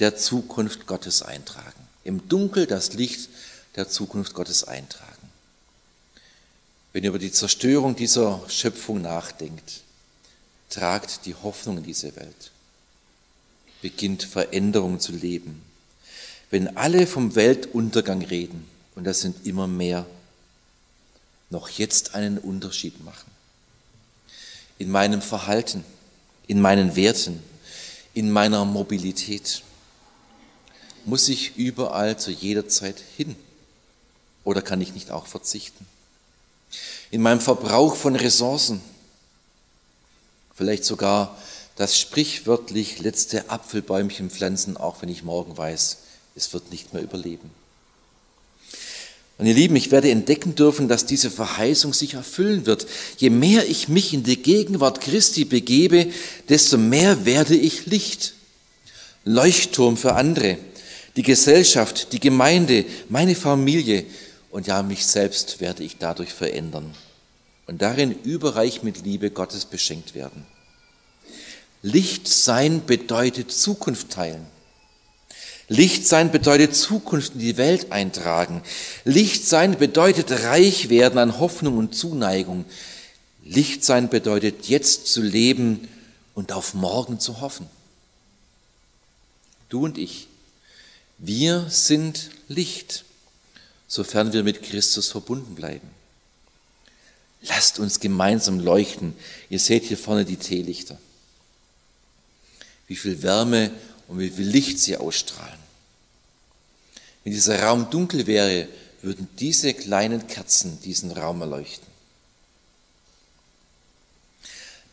der 0.00 0.16
Zukunft 0.16 0.88
Gottes 0.88 1.22
eintragen. 1.22 1.86
Im 2.02 2.28
Dunkel 2.28 2.66
das 2.66 2.92
Licht 2.94 3.28
der 3.76 3.88
Zukunft 3.88 4.34
Gottes 4.34 4.64
eintragen 4.64 5.11
wenn 6.92 7.04
ihr 7.04 7.10
über 7.10 7.18
die 7.18 7.32
Zerstörung 7.32 7.96
dieser 7.96 8.40
Schöpfung 8.48 9.00
nachdenkt, 9.00 9.80
tragt 10.68 11.26
die 11.26 11.34
Hoffnung 11.34 11.78
in 11.78 11.84
diese 11.84 12.14
Welt, 12.16 12.50
beginnt 13.80 14.22
Veränderung 14.22 15.00
zu 15.00 15.12
leben. 15.12 15.62
Wenn 16.50 16.76
alle 16.76 17.06
vom 17.06 17.34
Weltuntergang 17.34 18.22
reden, 18.22 18.68
und 18.94 19.04
das 19.04 19.20
sind 19.20 19.46
immer 19.46 19.66
mehr, 19.66 20.06
noch 21.50 21.68
jetzt 21.68 22.14
einen 22.14 22.38
Unterschied 22.38 23.02
machen. 23.04 23.30
In 24.78 24.90
meinem 24.90 25.22
Verhalten, 25.22 25.84
in 26.46 26.60
meinen 26.60 26.96
Werten, 26.96 27.42
in 28.14 28.30
meiner 28.30 28.64
Mobilität. 28.64 29.62
Muss 31.04 31.28
ich 31.28 31.56
überall 31.56 32.18
zu 32.18 32.30
jeder 32.30 32.68
Zeit 32.68 33.02
hin? 33.16 33.36
Oder 34.44 34.62
kann 34.62 34.80
ich 34.80 34.94
nicht 34.94 35.10
auch 35.10 35.26
verzichten? 35.26 35.86
In 37.12 37.20
meinem 37.20 37.40
Verbrauch 37.40 37.94
von 37.94 38.16
Ressourcen, 38.16 38.80
vielleicht 40.54 40.84
sogar 40.84 41.36
das 41.76 41.98
sprichwörtlich 41.98 43.00
letzte 43.00 43.50
Apfelbäumchen 43.50 44.30
pflanzen, 44.30 44.78
auch 44.78 45.02
wenn 45.02 45.10
ich 45.10 45.22
morgen 45.22 45.56
weiß, 45.56 45.98
es 46.34 46.52
wird 46.54 46.70
nicht 46.72 46.94
mehr 46.94 47.02
überleben. 47.02 47.50
Und 49.36 49.46
ihr 49.46 49.54
Lieben, 49.54 49.76
ich 49.76 49.90
werde 49.90 50.10
entdecken 50.10 50.54
dürfen, 50.54 50.88
dass 50.88 51.04
diese 51.04 51.30
Verheißung 51.30 51.92
sich 51.92 52.14
erfüllen 52.14 52.64
wird. 52.64 52.86
Je 53.18 53.28
mehr 53.28 53.68
ich 53.68 53.88
mich 53.88 54.14
in 54.14 54.22
die 54.22 54.40
Gegenwart 54.40 55.00
Christi 55.02 55.44
begebe, 55.44 56.06
desto 56.48 56.78
mehr 56.78 57.26
werde 57.26 57.56
ich 57.56 57.84
Licht. 57.86 58.34
Leuchtturm 59.24 59.96
für 59.98 60.14
andere, 60.14 60.56
die 61.16 61.22
Gesellschaft, 61.22 62.12
die 62.12 62.20
Gemeinde, 62.20 62.86
meine 63.08 63.34
Familie, 63.34 64.06
und 64.52 64.66
ja, 64.66 64.82
mich 64.82 65.06
selbst 65.06 65.60
werde 65.60 65.82
ich 65.82 65.96
dadurch 65.96 66.32
verändern 66.32 66.94
und 67.66 67.80
darin 67.80 68.12
überreich 68.22 68.82
mit 68.82 69.02
Liebe 69.02 69.30
Gottes 69.30 69.64
beschenkt 69.64 70.14
werden. 70.14 70.44
Licht 71.80 72.28
sein 72.28 72.84
bedeutet 72.84 73.50
Zukunft 73.50 74.10
teilen. 74.10 74.46
Licht 75.68 76.06
sein 76.06 76.30
bedeutet 76.30 76.76
Zukunft 76.76 77.32
in 77.32 77.40
die 77.40 77.56
Welt 77.56 77.92
eintragen. 77.92 78.62
Licht 79.04 79.48
sein 79.48 79.78
bedeutet 79.78 80.30
reich 80.44 80.90
werden 80.90 81.18
an 81.18 81.40
Hoffnung 81.40 81.78
und 81.78 81.94
Zuneigung. 81.94 82.66
Licht 83.42 83.82
sein 83.82 84.10
bedeutet 84.10 84.66
jetzt 84.68 85.06
zu 85.06 85.22
leben 85.22 85.88
und 86.34 86.52
auf 86.52 86.74
morgen 86.74 87.18
zu 87.18 87.40
hoffen. 87.40 87.66
Du 89.70 89.82
und 89.82 89.96
ich, 89.96 90.28
wir 91.16 91.66
sind 91.70 92.28
Licht, 92.48 93.06
sofern 93.92 94.32
wir 94.32 94.42
mit 94.42 94.62
Christus 94.62 95.10
verbunden 95.10 95.54
bleiben. 95.54 95.90
Lasst 97.42 97.78
uns 97.78 98.00
gemeinsam 98.00 98.58
leuchten. 98.58 99.14
Ihr 99.50 99.58
seht 99.58 99.84
hier 99.84 99.98
vorne 99.98 100.24
die 100.24 100.38
Teelichter. 100.38 100.98
Wie 102.86 102.96
viel 102.96 103.22
Wärme 103.22 103.70
und 104.08 104.18
wie 104.18 104.30
viel 104.30 104.48
Licht 104.48 104.78
sie 104.78 104.96
ausstrahlen. 104.96 105.58
Wenn 107.22 107.34
dieser 107.34 107.62
Raum 107.62 107.90
dunkel 107.90 108.26
wäre, 108.26 108.66
würden 109.02 109.28
diese 109.38 109.74
kleinen 109.74 110.26
Kerzen 110.26 110.80
diesen 110.80 111.10
Raum 111.10 111.42
erleuchten. 111.42 111.86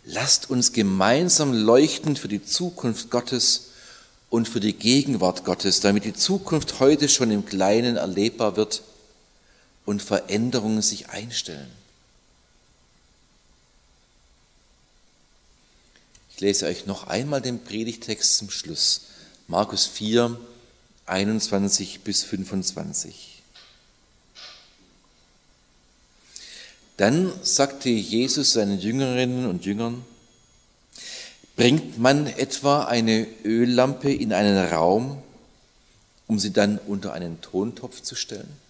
Lasst 0.03 0.49
uns 0.49 0.73
gemeinsam 0.73 1.53
leuchten 1.53 2.17
für 2.17 2.27
die 2.27 2.43
Zukunft 2.43 3.11
Gottes 3.11 3.69
und 4.29 4.49
für 4.49 4.59
die 4.59 4.73
Gegenwart 4.73 5.45
Gottes, 5.45 5.79
damit 5.79 6.03
die 6.03 6.13
Zukunft 6.13 6.81
heute 6.81 7.07
schon 7.07 7.31
im 7.31 7.45
Kleinen 7.45 7.95
erlebbar 7.95 8.57
wird 8.57 8.83
und 9.89 10.03
Veränderungen 10.03 10.83
sich 10.83 11.09
einstellen. 11.09 11.71
Ich 16.29 16.39
lese 16.39 16.67
euch 16.67 16.85
noch 16.85 17.07
einmal 17.07 17.41
den 17.41 17.63
Predigtext 17.63 18.37
zum 18.37 18.51
Schluss. 18.51 19.07
Markus 19.47 19.87
4, 19.87 20.39
21 21.07 22.01
bis 22.01 22.21
25. 22.21 23.41
Dann 26.97 27.33
sagte 27.41 27.89
Jesus 27.89 28.53
seinen 28.53 28.79
Jüngerinnen 28.79 29.47
und 29.47 29.65
Jüngern, 29.65 30.05
bringt 31.55 31.97
man 31.97 32.27
etwa 32.27 32.83
eine 32.83 33.25
Öllampe 33.43 34.13
in 34.13 34.33
einen 34.33 34.67
Raum, 34.67 35.23
um 36.27 36.37
sie 36.37 36.53
dann 36.53 36.77
unter 36.77 37.13
einen 37.13 37.41
Tontopf 37.41 38.03
zu 38.03 38.13
stellen? 38.13 38.68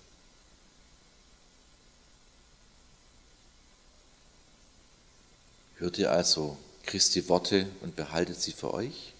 Hört 5.79 5.97
ihr 5.97 6.11
also 6.11 6.57
Christi 6.85 7.27
Worte 7.29 7.65
und 7.81 7.95
behaltet 7.95 8.41
sie 8.41 8.51
für 8.51 8.73
euch? 8.73 9.13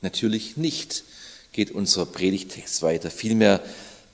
Natürlich 0.00 0.56
nicht, 0.56 1.04
geht 1.52 1.70
unser 1.70 2.06
Predigtext 2.06 2.80
weiter. 2.80 3.10
Vielmehr 3.10 3.62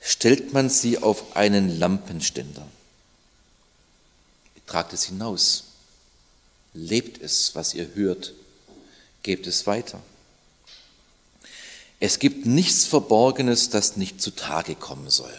stellt 0.00 0.52
man 0.52 0.68
sie 0.68 0.98
auf 0.98 1.36
einen 1.36 1.78
Lampenständer. 1.78 2.66
Tragt 4.66 4.92
es 4.92 5.04
hinaus. 5.04 5.64
Lebt 6.74 7.22
es, 7.22 7.54
was 7.54 7.72
ihr 7.72 7.94
hört. 7.94 8.34
Gebt 9.22 9.46
es 9.46 9.66
weiter. 9.68 10.02
Es 12.00 12.18
gibt 12.18 12.46
nichts 12.46 12.84
Verborgenes, 12.84 13.70
das 13.70 13.96
nicht 13.96 14.20
zutage 14.20 14.74
kommen 14.74 15.08
soll. 15.08 15.32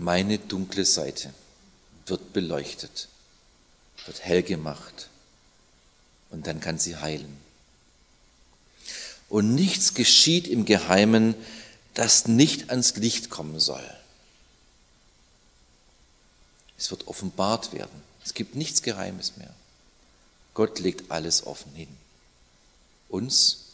Meine 0.00 0.38
dunkle 0.38 0.86
Seite 0.86 1.30
wird 2.06 2.32
beleuchtet, 2.32 3.08
wird 4.06 4.24
hell 4.24 4.42
gemacht 4.42 5.10
und 6.30 6.46
dann 6.46 6.58
kann 6.58 6.78
sie 6.78 6.96
heilen. 6.96 7.36
Und 9.28 9.54
nichts 9.54 9.92
geschieht 9.92 10.48
im 10.48 10.64
Geheimen, 10.64 11.34
das 11.92 12.26
nicht 12.26 12.70
ans 12.70 12.96
Licht 12.96 13.28
kommen 13.28 13.60
soll. 13.60 13.84
Es 16.78 16.90
wird 16.90 17.06
offenbart 17.06 17.74
werden. 17.74 18.02
Es 18.24 18.32
gibt 18.32 18.54
nichts 18.54 18.80
Geheimes 18.80 19.36
mehr. 19.36 19.52
Gott 20.54 20.78
legt 20.78 21.10
alles 21.10 21.46
offen 21.46 21.74
hin. 21.74 21.94
Uns, 23.10 23.66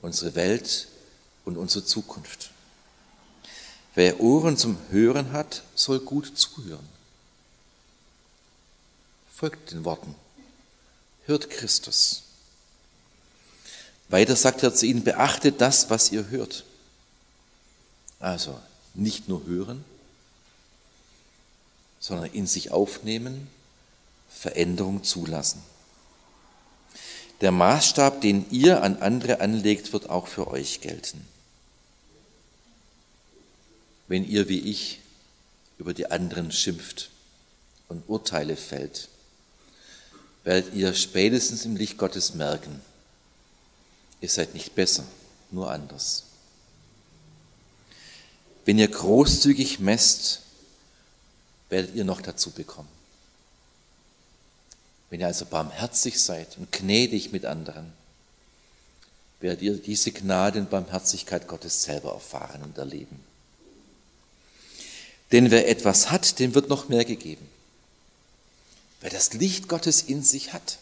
unsere 0.00 0.36
Welt 0.36 0.86
und 1.44 1.56
unsere 1.56 1.84
Zukunft. 1.84 2.50
Wer 3.96 4.20
Ohren 4.20 4.58
zum 4.58 4.76
Hören 4.90 5.32
hat, 5.32 5.62
soll 5.74 6.00
gut 6.00 6.38
zuhören. 6.38 6.86
Folgt 9.34 9.72
den 9.72 9.86
Worten. 9.86 10.14
Hört 11.24 11.48
Christus. 11.48 12.24
Weiter 14.10 14.36
sagt 14.36 14.62
er 14.62 14.74
zu 14.74 14.84
ihnen, 14.84 15.02
beachtet 15.02 15.62
das, 15.62 15.88
was 15.88 16.12
ihr 16.12 16.28
hört. 16.28 16.64
Also 18.20 18.60
nicht 18.92 19.30
nur 19.30 19.46
hören, 19.46 19.82
sondern 21.98 22.30
in 22.32 22.46
sich 22.46 22.72
aufnehmen, 22.72 23.48
Veränderung 24.28 25.04
zulassen. 25.04 25.62
Der 27.40 27.50
Maßstab, 27.50 28.20
den 28.20 28.44
ihr 28.50 28.82
an 28.82 28.98
andere 28.98 29.40
anlegt, 29.40 29.94
wird 29.94 30.10
auch 30.10 30.26
für 30.26 30.48
euch 30.48 30.82
gelten. 30.82 31.26
Wenn 34.08 34.28
ihr 34.28 34.48
wie 34.48 34.60
ich 34.60 35.00
über 35.78 35.94
die 35.94 36.10
anderen 36.10 36.52
schimpft 36.52 37.10
und 37.88 38.08
Urteile 38.08 38.56
fällt, 38.56 39.08
werdet 40.44 40.74
ihr 40.74 40.94
spätestens 40.94 41.64
im 41.64 41.76
Licht 41.76 41.98
Gottes 41.98 42.34
merken, 42.34 42.80
ihr 44.20 44.28
seid 44.28 44.54
nicht 44.54 44.74
besser, 44.74 45.04
nur 45.50 45.70
anders. 45.70 46.24
Wenn 48.64 48.78
ihr 48.78 48.88
großzügig 48.88 49.80
messt, 49.80 50.42
werdet 51.68 51.94
ihr 51.94 52.04
noch 52.04 52.20
dazu 52.20 52.50
bekommen. 52.50 52.88
Wenn 55.10 55.20
ihr 55.20 55.26
also 55.26 55.46
barmherzig 55.46 56.20
seid 56.20 56.58
und 56.58 56.72
gnädig 56.72 57.32
mit 57.32 57.44
anderen, 57.44 57.92
werdet 59.40 59.62
ihr 59.62 59.76
diese 59.76 60.10
Gnade 60.10 60.60
und 60.60 60.70
Barmherzigkeit 60.70 61.46
Gottes 61.46 61.82
selber 61.82 62.12
erfahren 62.12 62.62
und 62.62 62.78
erleben. 62.78 63.20
Denn 65.32 65.50
wer 65.50 65.68
etwas 65.68 66.10
hat, 66.10 66.38
dem 66.38 66.54
wird 66.54 66.68
noch 66.68 66.88
mehr 66.88 67.04
gegeben. 67.04 67.46
Wer 69.00 69.10
das 69.10 69.32
Licht 69.32 69.68
Gottes 69.68 70.02
in 70.02 70.22
sich 70.22 70.52
hat, 70.52 70.78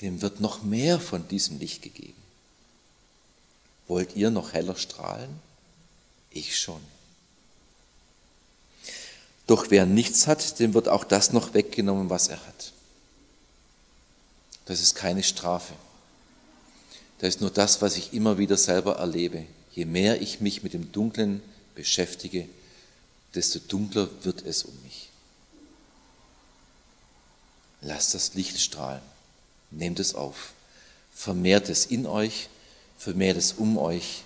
dem 0.00 0.22
wird 0.22 0.40
noch 0.40 0.62
mehr 0.62 1.00
von 1.00 1.26
diesem 1.28 1.58
Licht 1.58 1.82
gegeben. 1.82 2.22
Wollt 3.88 4.16
ihr 4.16 4.30
noch 4.30 4.52
heller 4.52 4.76
strahlen? 4.76 5.40
Ich 6.30 6.58
schon. 6.58 6.80
Doch 9.46 9.70
wer 9.70 9.86
nichts 9.86 10.26
hat, 10.26 10.58
dem 10.58 10.74
wird 10.74 10.88
auch 10.88 11.04
das 11.04 11.32
noch 11.32 11.54
weggenommen, 11.54 12.10
was 12.10 12.28
er 12.28 12.44
hat. 12.46 12.72
Das 14.66 14.80
ist 14.80 14.94
keine 14.96 15.22
Strafe. 15.22 15.72
Das 17.18 17.28
ist 17.30 17.40
nur 17.40 17.50
das, 17.50 17.80
was 17.80 17.96
ich 17.96 18.12
immer 18.12 18.38
wieder 18.38 18.56
selber 18.56 18.96
erlebe. 18.96 19.46
Je 19.72 19.84
mehr 19.84 20.20
ich 20.20 20.40
mich 20.40 20.62
mit 20.62 20.74
dem 20.74 20.92
Dunklen 20.92 21.42
beschäftige, 21.74 22.48
desto 23.36 23.58
dunkler 23.60 24.08
wird 24.24 24.44
es 24.44 24.64
um 24.64 24.74
mich. 24.82 25.10
Lasst 27.82 28.14
das 28.14 28.34
Licht 28.34 28.58
strahlen. 28.58 29.02
Nehmt 29.70 30.00
es 30.00 30.14
auf. 30.14 30.54
Vermehrt 31.14 31.68
es 31.68 31.86
in 31.86 32.06
euch, 32.06 32.48
vermehrt 32.98 33.36
es 33.36 33.52
um 33.52 33.78
euch. 33.78 34.24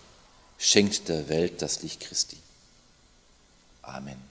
Schenkt 0.59 1.09
der 1.09 1.29
Welt 1.29 1.61
das 1.63 1.83
Licht 1.83 2.01
Christi. 2.01 2.37
Amen. 3.83 4.30